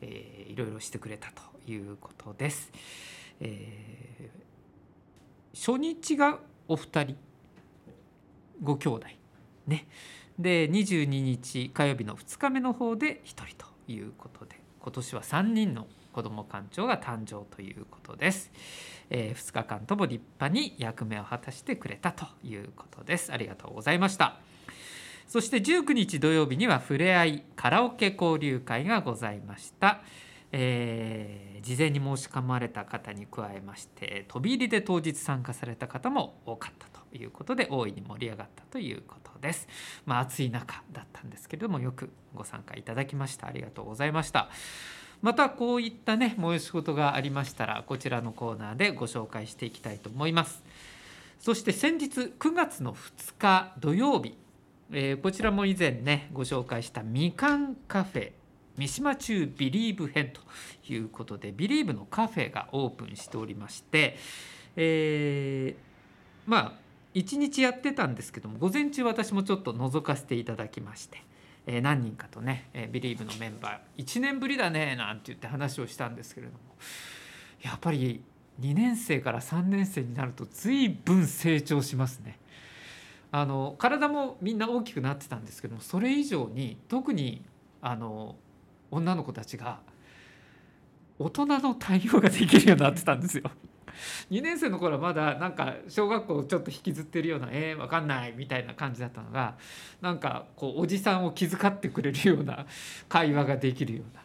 [0.00, 2.72] えー、いろいろしてくれたということです。
[3.40, 6.38] えー、初日が
[6.68, 7.16] お二人
[8.62, 9.06] ご兄弟
[9.66, 9.86] ね。
[10.38, 18.50] で22日火曜日の2日目の方で1人ということで今年は3人の子ども館長が誕生ということです、
[19.10, 23.32] えー、2日間とも立派に役目を果たしてくれたということです。
[23.32, 24.40] ありがとうございました。
[25.30, 30.00] そして19日土曜日にはふれあいカラオケ交流会がございました、
[30.50, 39.68] えー、事前に申し込まれた方に加えまして飛び入りで当日参加された方も多かったということで大いに盛り上がったということです。
[40.04, 44.48] まあ、暑い中だったんですけれどもよくご参加いただきましたありがとうございました。
[45.22, 50.64] またこういったね催し事がありましたらこちらのコーナーでご紹介していきたいと思います。
[51.38, 54.36] そして先日9月の2日土曜日、
[54.92, 58.32] えー、こちらも以前ねご紹介したみかんカフェ
[58.76, 60.40] 三島中ビリーブ編と
[60.92, 64.16] いうことでビリーブのカフェがオープンしておりまして、
[64.76, 66.72] えー、まあ
[67.14, 71.22] 1日やってたんですけども午前中私もちょっと覗かせていただきまして、
[71.66, 76.58] え、何人かとね、え、ビリーブのメンバー1年ぶりだねなんて言って話をしたんですけれども
[77.62, 78.22] やっぱり
[78.60, 82.38] 2年生から3年生になると随分成長しますね。
[83.32, 87.44] あの体もみんな大きくなってたんですけどもそれ以上に特に
[87.80, 88.36] あの
[88.90, 89.80] 女の子たちが
[91.18, 93.44] 大人の対応ができるようになってたんですよ。
[94.30, 99.56] 2年生の頃はまだなんか小学校ちょっと引きずってるような「えー、分かんない」みたいな感じだったのが
[100.00, 102.66] なんかこうおじさんを気遣ってくれるような
[103.08, 104.22] 会話ができるような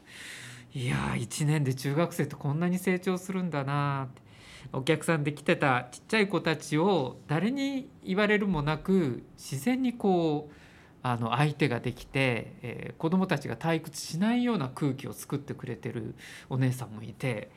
[0.74, 4.25] いやー1年で中学生ってこんなに成長するんだなって
[4.74, 10.54] お客さんで来てたちっちゃい子たちを誰に言われるもなく自然にこう
[11.02, 16.16] あの相手ができて、えー、子どもたちが退屈しないような空気を作ってくれてる
[16.50, 17.52] お姉さんもいて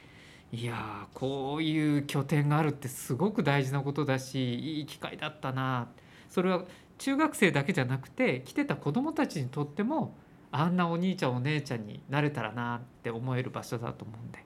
[0.53, 5.89] いやこういう拠点があるってすごく大事なことだしいい機会だったな。
[6.31, 6.65] それは
[6.99, 10.15] 中学生だけじゃなくて来てた子どもたちにとっても
[10.51, 14.39] あんなお兄ちゃんお姉ちゃんになれたらなって思える場所だと思うんで。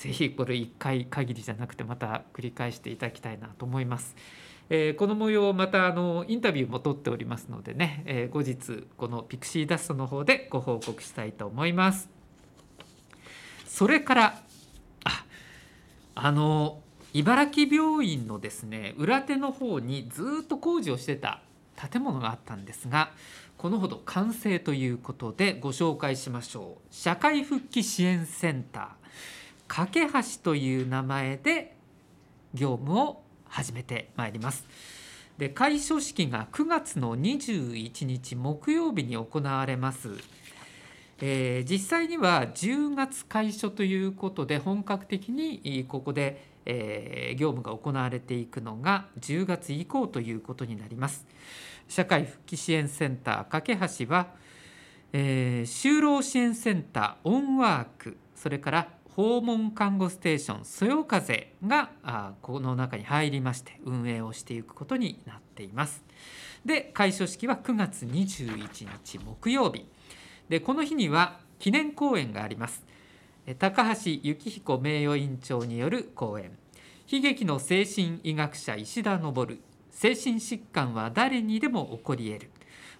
[0.00, 4.16] 是非これ1回限りじゃなくてまた繰り返していただきたいなと思います。
[4.70, 12.08] えー、この模様またあのインタビューも取っておりますのでね、えー、後日このピクシーダストの方でご報告したいと思います。
[13.66, 14.42] それから
[15.04, 15.24] あ
[16.14, 16.80] あの
[17.12, 21.42] 茨城病院のですね裏手の方にずっと工事をしてた
[21.90, 23.10] 建物があったんですが
[23.58, 28.99] このほど完成ということでご紹介しましょう社会復帰支援センター
[29.70, 30.10] 架け橋
[30.42, 31.76] という名前で
[32.54, 34.66] 業務を始めてまいります
[35.38, 40.10] で開所式が9月の21日木曜日に行われます
[41.22, 51.26] えー、実際には10月開所ということで本格的にここで、えー、業務が行われていくのが10月以降ということになります。
[51.88, 54.28] 社会復帰支援センター架け橋は、
[55.12, 58.88] えー、就労支援センターオンワークそれから
[59.20, 66.02] 訪問看護ステーションそよ風があこの中に入りまして運営をしていくことになっています。
[66.64, 69.84] で開所式は9月21日木曜日。
[70.48, 72.82] でこの日には記念講演があります。
[73.58, 76.52] 高橋幸彦名誉院長による講演。
[77.12, 79.34] 悲劇の精神医学者石田昇。
[79.90, 82.50] 精神疾患は誰にでも起こり得る。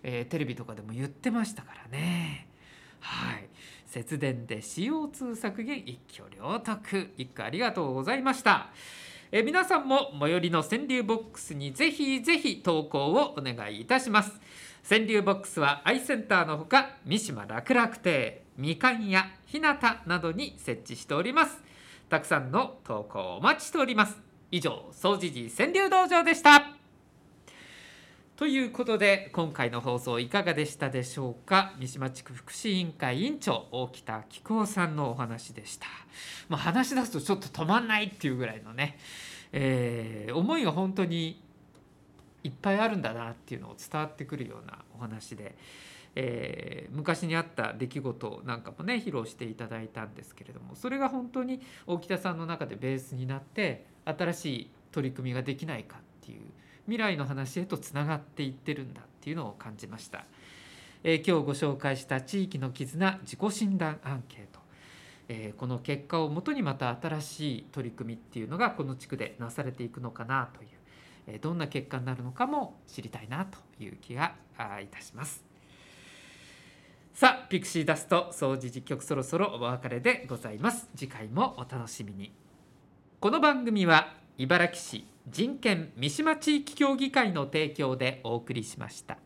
[0.04, 2.48] えー、テレビとかでも言ってましたからね。
[3.02, 3.48] はい。
[3.88, 7.10] 節電で CO2 削減一挙両得。
[7.18, 8.70] 一句ありがとうございました。
[9.34, 14.40] え皆さんも最寄りの川柳ボックスにぜひぜひ投稿をお願いいたします。
[14.88, 18.41] 川柳ボックスはアイセンターのほか三島楽楽亭。
[18.58, 21.62] みかんやひなたなどに設置しております。
[22.10, 24.20] たくさんの投稿お待ちしております。
[24.52, 26.74] 以上総持寺川柳道場でした。
[28.36, 31.74] ということで今回の放送いかがでしたでしょうか？
[31.80, 35.86] 三島地区福祉委員会委員長大北紀子さんのお話でした。
[36.50, 38.98] まあ、話し出すとちょっと止まんないっていうぐらいのね、
[39.52, 41.40] えー、思いが本当に
[42.44, 45.56] いっぱいあるんだなっていうのを伝わってくるようなお話で、
[46.16, 56.42] えー、昔にあった出来事なんかもね披露していただいたんですけれどもそれが本当に大北さんの中でベースになって新しい取り組みができないかっていう
[56.86, 60.26] 未来の話へとつながっていってるんだっていうのを感じました。
[61.04, 64.60] えー、今日ご紹介した地域の絆自己診断アンケート、
[65.30, 70.66] えー、この結果をもとにまた新しい取り組みっていうのがこの地区でなされていくのかなとい
[71.36, 74.36] うどんな結果になるのかも知りたいなという気が
[74.82, 75.51] いたします
[77.14, 82.32] さあピクシーダスト掃除実局そろそろお別れでございます次回もお楽しみに
[83.20, 89.18] この番組は茨城市人権三島地域協議会の提供でお送りしました。